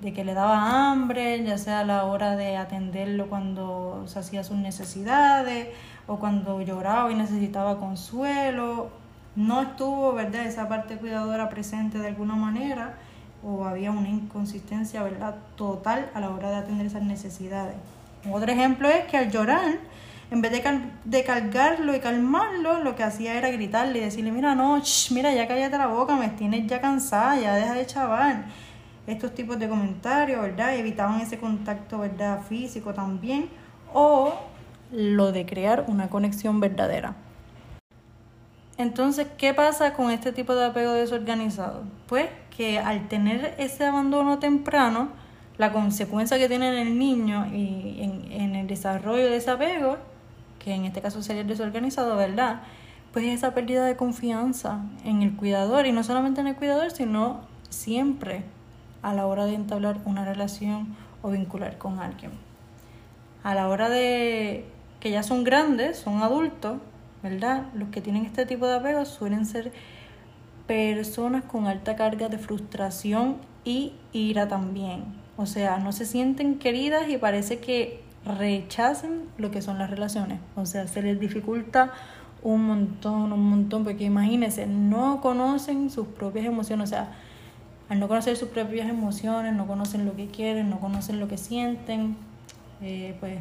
de 0.00 0.12
que 0.12 0.24
le 0.24 0.34
daba 0.34 0.90
hambre, 0.90 1.42
ya 1.44 1.58
sea 1.58 1.80
a 1.80 1.84
la 1.84 2.04
hora 2.04 2.36
de 2.36 2.56
atenderlo 2.56 3.28
cuando 3.28 4.04
se 4.06 4.18
hacía 4.18 4.44
sus 4.44 4.56
necesidades 4.56 5.68
o 6.06 6.18
cuando 6.18 6.60
lloraba 6.62 7.10
y 7.10 7.14
necesitaba 7.14 7.78
consuelo. 7.78 8.90
No 9.34 9.62
estuvo, 9.62 10.12
¿verdad?, 10.12 10.46
esa 10.46 10.68
parte 10.68 10.96
cuidadora 10.96 11.48
presente 11.48 11.98
de 11.98 12.08
alguna 12.08 12.34
manera 12.34 12.94
o 13.42 13.64
había 13.64 13.90
una 13.90 14.08
inconsistencia, 14.08 15.02
¿verdad?, 15.02 15.36
total 15.56 16.10
a 16.14 16.20
la 16.20 16.30
hora 16.30 16.50
de 16.50 16.56
atender 16.56 16.86
esas 16.86 17.02
necesidades. 17.02 17.76
Otro 18.30 18.50
ejemplo 18.50 18.88
es 18.88 19.04
que 19.04 19.16
al 19.16 19.30
llorar, 19.30 19.78
en 20.30 20.42
vez 20.42 20.52
de, 20.52 20.80
de 21.04 21.24
cargarlo 21.24 21.94
y 21.94 22.00
calmarlo, 22.00 22.82
lo 22.82 22.96
que 22.96 23.04
hacía 23.04 23.34
era 23.34 23.50
gritarle 23.50 23.98
y 23.98 24.02
decirle, 24.02 24.32
mira, 24.32 24.54
no, 24.54 24.82
mira, 25.10 25.32
ya 25.32 25.46
cállate 25.46 25.78
la 25.78 25.86
boca, 25.86 26.16
me 26.16 26.28
tienes 26.30 26.66
ya 26.66 26.80
cansada, 26.80 27.38
ya 27.38 27.54
deja 27.54 27.74
de 27.74 27.86
chavar 27.86 28.44
estos 29.06 29.34
tipos 29.34 29.58
de 29.58 29.68
comentarios, 29.68 30.42
¿verdad? 30.42 30.76
Evitaban 30.76 31.20
ese 31.20 31.38
contacto, 31.38 31.98
¿verdad? 32.00 32.42
Físico 32.46 32.92
también. 32.92 33.48
O 33.94 34.34
lo 34.92 35.32
de 35.32 35.46
crear 35.46 35.84
una 35.88 36.08
conexión 36.08 36.60
verdadera. 36.60 37.14
Entonces, 38.76 39.26
¿qué 39.38 39.54
pasa 39.54 39.94
con 39.94 40.10
este 40.10 40.32
tipo 40.32 40.54
de 40.54 40.66
apego 40.66 40.92
desorganizado? 40.92 41.84
Pues 42.06 42.28
que 42.58 42.80
al 42.80 43.06
tener 43.06 43.54
ese 43.58 43.84
abandono 43.84 44.40
temprano, 44.40 45.10
la 45.58 45.72
consecuencia 45.72 46.38
que 46.38 46.48
tiene 46.48 46.68
en 46.68 46.88
el 46.88 46.98
niño 46.98 47.46
y 47.54 48.02
en, 48.32 48.56
el 48.56 48.66
desarrollo 48.66 49.26
de 49.26 49.36
ese 49.36 49.52
apego, 49.52 49.96
que 50.58 50.74
en 50.74 50.84
este 50.84 51.00
caso 51.00 51.22
sería 51.22 51.42
el 51.42 51.46
desorganizado, 51.46 52.16
¿verdad? 52.16 52.62
Pues 53.12 53.26
esa 53.26 53.54
pérdida 53.54 53.84
de 53.84 53.94
confianza 53.94 54.80
en 55.04 55.22
el 55.22 55.36
cuidador, 55.36 55.86
y 55.86 55.92
no 55.92 56.02
solamente 56.02 56.40
en 56.40 56.48
el 56.48 56.56
cuidador, 56.56 56.90
sino 56.90 57.42
siempre 57.68 58.42
a 59.02 59.14
la 59.14 59.28
hora 59.28 59.44
de 59.44 59.54
entablar 59.54 59.98
una 60.04 60.24
relación 60.24 60.96
o 61.22 61.30
vincular 61.30 61.78
con 61.78 62.00
alguien. 62.00 62.32
A 63.44 63.54
la 63.54 63.68
hora 63.68 63.88
de 63.88 64.64
que 64.98 65.12
ya 65.12 65.22
son 65.22 65.44
grandes, 65.44 65.96
son 65.96 66.24
adultos, 66.24 66.78
¿verdad? 67.22 67.66
Los 67.74 67.90
que 67.90 68.00
tienen 68.00 68.26
este 68.26 68.46
tipo 68.46 68.66
de 68.66 68.78
apegos 68.78 69.06
suelen 69.06 69.46
ser 69.46 69.70
personas 70.68 71.42
con 71.42 71.66
alta 71.66 71.96
carga 71.96 72.28
de 72.28 72.38
frustración 72.38 73.38
y 73.64 73.94
ira 74.12 74.46
también. 74.46 75.04
O 75.36 75.46
sea, 75.46 75.78
no 75.78 75.90
se 75.90 76.04
sienten 76.04 76.58
queridas 76.58 77.08
y 77.08 77.16
parece 77.16 77.58
que 77.58 78.02
rechacen 78.24 79.22
lo 79.38 79.50
que 79.50 79.62
son 79.62 79.78
las 79.78 79.90
relaciones. 79.90 80.38
O 80.54 80.66
sea, 80.66 80.86
se 80.86 81.02
les 81.02 81.18
dificulta 81.18 81.92
un 82.42 82.66
montón, 82.66 83.32
un 83.32 83.50
montón, 83.50 83.82
porque 83.82 84.04
imagínense, 84.04 84.66
no 84.66 85.20
conocen 85.20 85.90
sus 85.90 86.06
propias 86.06 86.44
emociones. 86.44 86.88
O 86.88 86.90
sea, 86.90 87.12
al 87.88 87.98
no 87.98 88.06
conocer 88.06 88.36
sus 88.36 88.50
propias 88.50 88.88
emociones, 88.88 89.54
no 89.54 89.66
conocen 89.66 90.04
lo 90.04 90.14
que 90.14 90.26
quieren, 90.26 90.68
no 90.68 90.78
conocen 90.78 91.18
lo 91.18 91.28
que 91.28 91.38
sienten, 91.38 92.16
eh, 92.82 93.16
pues 93.18 93.38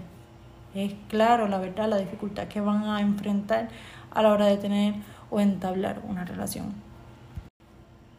es 0.73 0.93
claro, 1.09 1.47
la 1.47 1.57
verdad, 1.57 1.89
la 1.89 1.97
dificultad 1.97 2.47
que 2.47 2.61
van 2.61 2.85
a 2.85 3.01
enfrentar 3.01 3.67
a 4.11 4.21
la 4.21 4.31
hora 4.31 4.45
de 4.45 4.57
tener 4.57 4.93
o 5.29 5.41
entablar 5.41 6.01
una 6.07 6.23
relación. 6.23 6.86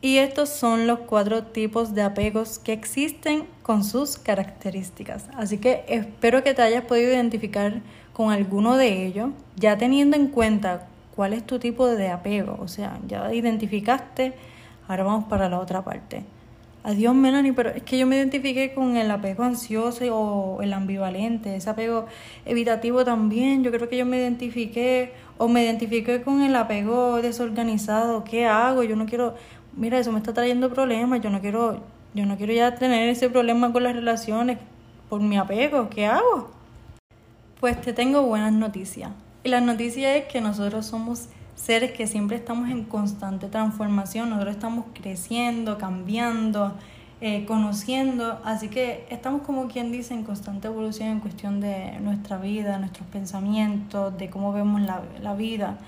Y 0.00 0.18
estos 0.18 0.48
son 0.48 0.86
los 0.86 1.00
cuatro 1.00 1.42
tipos 1.44 1.94
de 1.94 2.02
apegos 2.02 2.58
que 2.58 2.72
existen 2.72 3.46
con 3.62 3.82
sus 3.82 4.16
características. 4.16 5.26
Así 5.36 5.58
que 5.58 5.84
espero 5.88 6.44
que 6.44 6.54
te 6.54 6.62
hayas 6.62 6.84
podido 6.84 7.10
identificar 7.10 7.80
con 8.12 8.30
alguno 8.30 8.76
de 8.76 9.06
ellos, 9.06 9.30
ya 9.56 9.76
teniendo 9.76 10.16
en 10.16 10.28
cuenta 10.28 10.86
cuál 11.16 11.32
es 11.32 11.44
tu 11.44 11.58
tipo 11.58 11.86
de 11.86 12.10
apego. 12.10 12.56
O 12.60 12.68
sea, 12.68 12.98
ya 13.08 13.32
identificaste 13.34 14.34
Ahora 14.88 15.04
vamos 15.04 15.24
para 15.24 15.50
la 15.50 15.60
otra 15.60 15.84
parte. 15.84 16.24
Adiós, 16.82 17.14
Melanie, 17.14 17.52
pero 17.52 17.68
es 17.68 17.82
que 17.82 17.98
yo 17.98 18.06
me 18.06 18.16
identifiqué 18.16 18.72
con 18.72 18.96
el 18.96 19.10
apego 19.10 19.42
ansioso 19.44 20.02
o 20.16 20.62
el 20.62 20.72
ambivalente, 20.72 21.54
ese 21.54 21.68
apego 21.68 22.06
evitativo 22.46 23.04
también. 23.04 23.62
Yo 23.62 23.70
creo 23.70 23.90
que 23.90 23.98
yo 23.98 24.06
me 24.06 24.16
identifiqué 24.16 25.12
o 25.36 25.46
me 25.46 25.62
identifiqué 25.62 26.22
con 26.22 26.40
el 26.42 26.56
apego 26.56 27.20
desorganizado. 27.20 28.24
¿Qué 28.24 28.46
hago? 28.46 28.82
Yo 28.82 28.96
no 28.96 29.04
quiero, 29.04 29.34
mira, 29.78 29.98
eso 29.98 30.12
me 30.12 30.18
está 30.18 30.34
trayendo 30.34 30.72
problemas. 30.72 31.20
Yo 31.20 31.30
no 31.30 31.40
quiero, 31.40 31.80
yo 32.14 32.26
no 32.26 32.36
quiero 32.36 32.52
ya 32.52 32.74
tener 32.74 33.08
ese 33.08 33.30
problema 33.30 33.72
con 33.72 33.84
las 33.84 33.94
relaciones 33.94 34.58
por 35.08 35.20
mi 35.20 35.38
apego. 35.38 35.88
¿Qué 35.88 36.06
hago? 36.06 36.50
Pues 37.60 37.80
te 37.80 37.92
tengo 37.92 38.22
buenas 38.22 38.52
noticias. 38.52 39.10
Y 39.44 39.48
la 39.48 39.60
noticia 39.60 40.16
es 40.16 40.26
que 40.26 40.40
nosotros 40.40 40.86
somos 40.86 41.28
seres 41.54 41.92
que 41.92 42.06
siempre 42.06 42.36
estamos 42.36 42.70
en 42.70 42.84
constante 42.84 43.48
transformación, 43.48 44.30
nosotros 44.30 44.54
estamos 44.54 44.84
creciendo, 44.94 45.76
cambiando, 45.76 46.74
eh, 47.20 47.44
conociendo, 47.46 48.38
así 48.44 48.68
que 48.68 49.04
estamos 49.10 49.42
como 49.42 49.66
quien 49.66 49.90
dice 49.90 50.14
en 50.14 50.22
constante 50.22 50.68
evolución 50.68 51.08
en 51.08 51.20
cuestión 51.20 51.60
de 51.60 51.98
nuestra 52.00 52.38
vida, 52.38 52.78
nuestros 52.78 53.08
pensamientos, 53.08 54.16
de 54.16 54.30
cómo 54.30 54.52
vemos 54.52 54.82
la, 54.82 55.02
la 55.20 55.34
vida. 55.34 55.78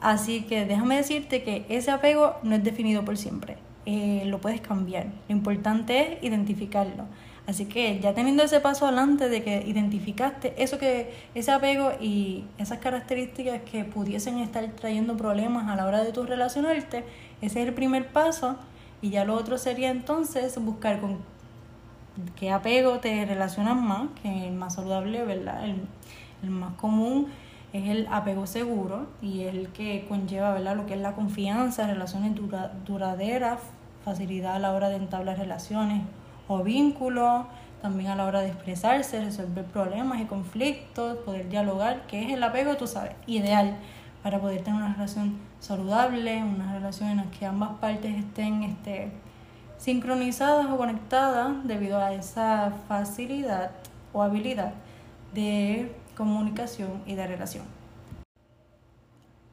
Así 0.00 0.42
que 0.42 0.64
déjame 0.64 0.96
decirte 0.96 1.42
que 1.42 1.66
ese 1.68 1.90
apego 1.90 2.36
no 2.42 2.54
es 2.54 2.64
definido 2.64 3.04
por 3.04 3.18
siempre, 3.18 3.58
eh, 3.84 4.22
lo 4.26 4.40
puedes 4.40 4.60
cambiar, 4.60 5.06
lo 5.28 5.34
importante 5.34 6.14
es 6.14 6.24
identificarlo. 6.24 7.04
Así 7.46 7.66
que 7.66 7.98
ya 7.98 8.14
teniendo 8.14 8.42
ese 8.44 8.60
paso 8.60 8.86
adelante 8.86 9.28
de 9.28 9.42
que 9.42 9.64
identificaste 9.66 10.54
eso 10.56 10.78
que, 10.78 11.12
ese 11.34 11.50
apego 11.50 11.92
y 12.00 12.44
esas 12.58 12.78
características 12.78 13.62
que 13.62 13.84
pudiesen 13.84 14.38
estar 14.38 14.64
trayendo 14.68 15.16
problemas 15.16 15.68
a 15.68 15.74
la 15.74 15.84
hora 15.84 16.04
de 16.04 16.12
tu 16.12 16.24
relacionarte, 16.24 17.04
ese 17.40 17.60
es 17.60 17.68
el 17.68 17.74
primer 17.74 18.08
paso. 18.08 18.56
Y 19.02 19.10
ya 19.10 19.24
lo 19.24 19.34
otro 19.34 19.58
sería 19.58 19.90
entonces 19.90 20.62
buscar 20.62 21.00
con 21.00 21.18
qué 22.36 22.52
apego 22.52 23.00
te 23.00 23.24
relacionas 23.26 23.76
más, 23.76 24.08
que 24.22 24.48
el 24.48 24.54
más 24.54 24.74
saludable, 24.74 25.24
¿verdad? 25.24 25.64
El, 25.64 25.80
el 26.42 26.50
más 26.50 26.74
común 26.74 27.28
es 27.72 27.88
el 27.88 28.08
apego 28.10 28.46
seguro 28.46 29.06
y 29.22 29.42
el 29.42 29.68
que 29.68 30.06
conlleva, 30.08 30.52
¿verdad? 30.52 30.76
Lo 30.76 30.86
que 30.86 30.94
es 30.94 31.00
la 31.00 31.12
confianza, 31.12 31.86
relaciones 31.86 32.32
duraderas, 32.84 33.60
facilidad 34.04 34.56
a 34.56 34.58
la 34.58 34.72
hora 34.72 34.88
de 34.88 34.96
entablar 34.96 35.38
relaciones 35.38 36.02
o 36.48 36.62
vínculos, 36.62 37.46
también 37.80 38.10
a 38.10 38.16
la 38.16 38.24
hora 38.26 38.40
de 38.40 38.48
expresarse, 38.48 39.24
resolver 39.24 39.64
problemas 39.64 40.20
y 40.20 40.24
conflictos, 40.24 41.18
poder 41.18 41.48
dialogar, 41.48 42.06
que 42.06 42.24
es 42.24 42.32
el 42.32 42.42
apego, 42.42 42.76
tú 42.76 42.86
sabes, 42.86 43.12
ideal 43.26 43.76
para 44.22 44.38
poder 44.38 44.62
tener 44.62 44.82
una 44.82 44.92
relación 44.92 45.38
saludable, 45.60 46.42
una 46.42 46.74
relación 46.74 47.10
en 47.10 47.16
la 47.18 47.30
que 47.30 47.46
ambas 47.46 47.70
partes 47.80 48.18
estén 48.18 48.62
este, 48.64 49.10
sincronizadas 49.78 50.66
o 50.66 50.76
conectadas 50.76 51.52
debido 51.64 51.98
a 51.98 52.12
esa 52.12 52.72
facilidad 52.86 53.70
o 54.12 54.22
habilidad 54.22 54.74
de 55.32 55.94
comunicación 56.20 57.02
y 57.06 57.14
de 57.14 57.26
relación. 57.26 57.64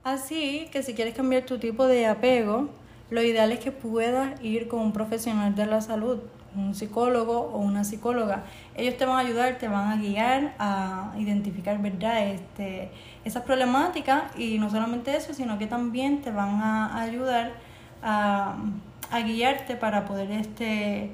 Así 0.03 0.67
que 0.69 0.83
si 0.83 0.93
quieres 0.93 1.15
cambiar 1.15 1.43
tu 1.43 1.59
tipo 1.59 1.85
de 1.87 2.07
apego, 2.07 2.69
lo 3.09 3.21
ideal 3.21 3.53
es 3.53 3.59
que 3.59 3.71
puedas 3.71 4.41
ir 4.43 4.67
con 4.67 4.81
un 4.81 4.91
profesional 4.91 5.55
de 5.55 5.65
la 5.65 5.79
salud, 5.79 6.19
un 6.57 6.75
psicólogo 6.75 7.37
o 7.39 7.59
una 7.59 7.85
psicóloga. 7.85 8.43
Ellos 8.75 8.97
te 8.97 9.05
van 9.05 9.15
a 9.15 9.19
ayudar, 9.19 9.57
te 9.59 9.69
van 9.69 9.91
a 9.91 9.95
guiar 9.95 10.55
a 10.59 11.13
identificar, 11.17 11.81
¿verdad? 11.81 12.27
Este, 12.27 12.89
esas 13.23 13.43
problemáticas 13.43 14.23
y 14.37 14.59
no 14.59 14.69
solamente 14.69 15.15
eso, 15.15 15.33
sino 15.33 15.57
que 15.57 15.67
también 15.67 16.21
te 16.21 16.31
van 16.31 16.61
a 16.61 17.01
ayudar 17.01 17.53
a, 18.03 18.57
guiarte 19.25 19.77
para 19.77 20.03
poder 20.03 20.31
este, 20.31 21.11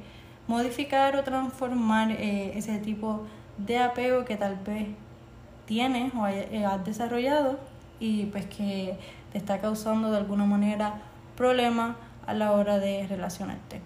modificar 0.48 1.16
o 1.16 1.24
transformar 1.24 2.10
eh, 2.12 2.54
ese 2.58 2.80
tipo 2.80 3.28
de 3.60 3.78
apego 3.78 4.26
que 4.26 4.36
tal 4.36 4.56
vez 4.66 4.88
tienes 5.66 6.14
o 6.16 6.28
eh, 6.28 6.66
has 6.66 6.84
desarrollado 6.86 7.58
y 8.00 8.26
pues 8.26 8.46
que 8.46 8.98
te 9.32 9.38
está 9.38 9.60
causando 9.60 10.12
de 10.12 10.18
alguna 10.18 10.46
manera 10.46 11.02
problemas 11.36 11.96
a 12.26 12.34
la 12.34 12.52
hora 12.52 12.80
de 12.80 13.08
relacionarte. 13.08 13.82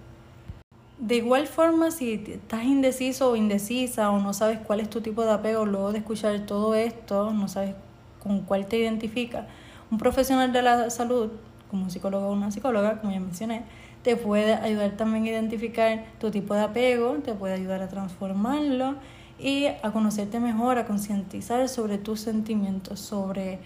De 1.00 1.16
igual 1.16 1.46
forma, 1.46 1.92
si 1.92 2.14
estás 2.14 2.64
indeciso 2.64 3.32
o 3.32 3.36
indecisa 3.36 4.10
o 4.10 4.20
no 4.20 4.34
sabes 4.34 4.60
cuál 4.60 4.80
es 4.80 4.90
tu 4.90 5.02
tipo 5.02 5.24
de 5.24 5.32
apego, 5.32 5.66
luego 5.66 5.92
de 5.92 6.00
escuchar 6.00 6.40
todo 6.48 6.74
esto, 6.74 7.32
no 7.32 7.48
sabes 7.48 7.76
con 8.22 8.42
cuál 8.42 8.66
te 8.66 8.78
identifica, 8.78 9.48
un 9.92 10.00
profesional 10.00 10.52
de 10.52 10.64
la 10.64 10.90
salud, 10.90 11.30
como 11.70 11.84
un 11.84 11.92
psicólogo 11.92 12.28
o 12.28 12.34
una 12.34 12.50
psicóloga, 12.50 13.00
como 13.00 13.14
ya 13.14 13.20
mencioné, 13.20 13.64
te 14.02 14.16
puede 14.16 14.56
ayudar 14.56 14.92
también 14.92 15.26
a 15.26 15.30
identificar 15.30 16.06
tu 16.20 16.32
tipo 16.32 16.56
de 16.56 16.62
apego, 16.62 17.14
te 17.24 17.34
puede 17.34 17.54
ayudar 17.54 17.84
a 17.84 17.88
transformarlo 17.88 18.96
y 19.40 19.66
a 19.66 19.92
conocerte 19.92 20.40
mejor, 20.40 20.78
a 20.78 20.86
concientizar 20.86 21.68
sobre 21.70 21.98
tus 21.98 22.20
sentimientos, 22.22 23.00
sobre 23.00 23.60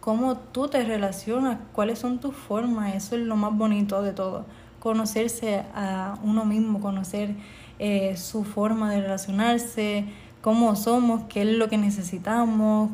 cómo 0.00 0.36
tú 0.36 0.68
te 0.68 0.84
relacionas, 0.84 1.58
cuáles 1.72 1.98
son 1.98 2.18
tus 2.18 2.34
formas, 2.34 2.94
eso 2.94 3.16
es 3.16 3.22
lo 3.22 3.36
más 3.36 3.56
bonito 3.56 4.02
de 4.02 4.12
todo 4.12 4.44
conocerse 4.78 5.64
a 5.74 6.18
uno 6.22 6.44
mismo, 6.44 6.80
conocer 6.80 7.34
eh, 7.78 8.16
su 8.16 8.44
forma 8.44 8.92
de 8.92 9.02
relacionarse, 9.02 10.04
cómo 10.40 10.76
somos, 10.76 11.22
qué 11.28 11.42
es 11.42 11.48
lo 11.48 11.68
que 11.68 11.78
necesitamos. 11.78 12.90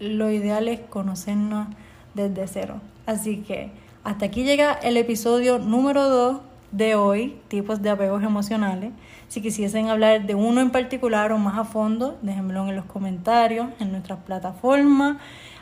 Lo 0.00 0.30
ideal 0.30 0.68
es 0.68 0.80
conocernos 0.80 1.68
desde 2.14 2.46
cero. 2.48 2.80
Así 3.06 3.38
que 3.38 3.70
hasta 4.04 4.26
aquí 4.26 4.44
llega 4.44 4.72
el 4.72 4.96
episodio 4.96 5.58
número 5.58 6.08
2 6.08 6.40
de 6.72 6.96
hoy, 6.96 7.38
tipos 7.48 7.82
de 7.82 7.90
apegos 7.90 8.22
emocionales. 8.22 8.92
Si 9.28 9.40
quisiesen 9.40 9.88
hablar 9.88 10.26
de 10.26 10.34
uno 10.34 10.60
en 10.60 10.70
particular 10.70 11.32
o 11.32 11.38
más 11.38 11.58
a 11.58 11.64
fondo, 11.64 12.18
déjenmelo 12.22 12.68
en 12.68 12.76
los 12.76 12.84
comentarios, 12.86 13.68
en 13.78 13.92
nuestras 13.92 14.18
plataformas. 14.20 15.18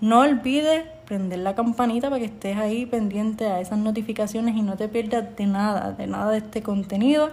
No 0.00 0.20
olvides 0.20 0.84
prender 1.06 1.38
la 1.38 1.54
campanita 1.54 2.10
para 2.10 2.20
que 2.20 2.26
estés 2.26 2.56
ahí 2.56 2.84
pendiente 2.84 3.46
a 3.46 3.60
esas 3.60 3.78
notificaciones 3.78 4.56
y 4.56 4.62
no 4.62 4.76
te 4.76 4.88
pierdas 4.88 5.36
de 5.36 5.46
nada, 5.46 5.92
de 5.92 6.06
nada 6.06 6.32
de 6.32 6.38
este 6.38 6.62
contenido 6.62 7.30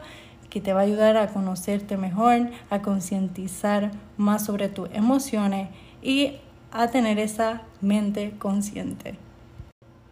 que 0.49 0.61
te 0.61 0.71
va 0.71 0.81
a 0.81 0.83
ayudar 0.83 1.17
a 1.17 1.27
conocerte 1.27 1.97
mejor, 1.97 2.51
a 2.69 2.81
concientizar 2.81 3.91
más 4.17 4.45
sobre 4.45 4.69
tus 4.69 4.87
emociones 4.93 5.69
y 6.01 6.33
a 6.71 6.87
tener 6.87 7.17
esa 7.17 7.63
mente 7.81 8.33
consciente. 8.37 9.15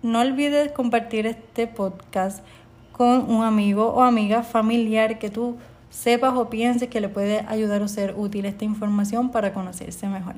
No 0.01 0.19
olvides 0.19 0.71
compartir 0.71 1.27
este 1.27 1.67
podcast 1.67 2.43
con 2.91 3.29
un 3.29 3.43
amigo 3.43 3.89
o 3.89 4.01
amiga 4.01 4.41
familiar 4.41 5.19
que 5.19 5.29
tú 5.29 5.57
sepas 5.91 6.33
o 6.35 6.49
pienses 6.49 6.89
que 6.89 7.01
le 7.01 7.09
puede 7.09 7.45
ayudar 7.47 7.83
o 7.83 7.87
ser 7.87 8.15
útil 8.17 8.45
esta 8.45 8.65
información 8.65 9.29
para 9.29 9.53
conocerse 9.53 10.07
mejor. 10.07 10.35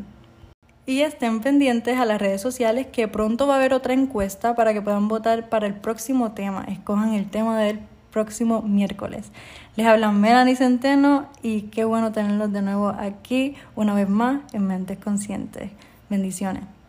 Y 0.85 1.01
estén 1.01 1.39
pendientes 1.39 1.97
a 1.97 2.05
las 2.05 2.21
redes 2.21 2.41
sociales 2.41 2.87
que 2.87 3.07
pronto 3.07 3.47
va 3.47 3.55
a 3.55 3.57
haber 3.57 3.73
otra 3.73 3.93
encuesta 3.93 4.53
para 4.53 4.73
que 4.73 4.81
puedan 4.81 5.07
votar 5.07 5.47
para 5.47 5.65
el 5.65 5.75
próximo 5.75 6.33
tema. 6.33 6.65
Escojan 6.67 7.13
el 7.13 7.29
tema 7.29 7.59
del 7.59 7.79
próximo 8.11 8.61
miércoles. 8.61 9.31
Les 9.77 9.87
hablan 9.87 10.19
Melanie 10.19 10.55
Centeno 10.55 11.29
y 11.41 11.63
qué 11.63 11.85
bueno 11.85 12.11
tenerlos 12.11 12.51
de 12.51 12.61
nuevo 12.61 12.89
aquí 12.89 13.55
una 13.75 13.93
vez 13.93 14.09
más 14.09 14.41
en 14.53 14.67
Mentes 14.67 14.97
Conscientes. 14.97 15.71
Bendiciones. 16.09 16.82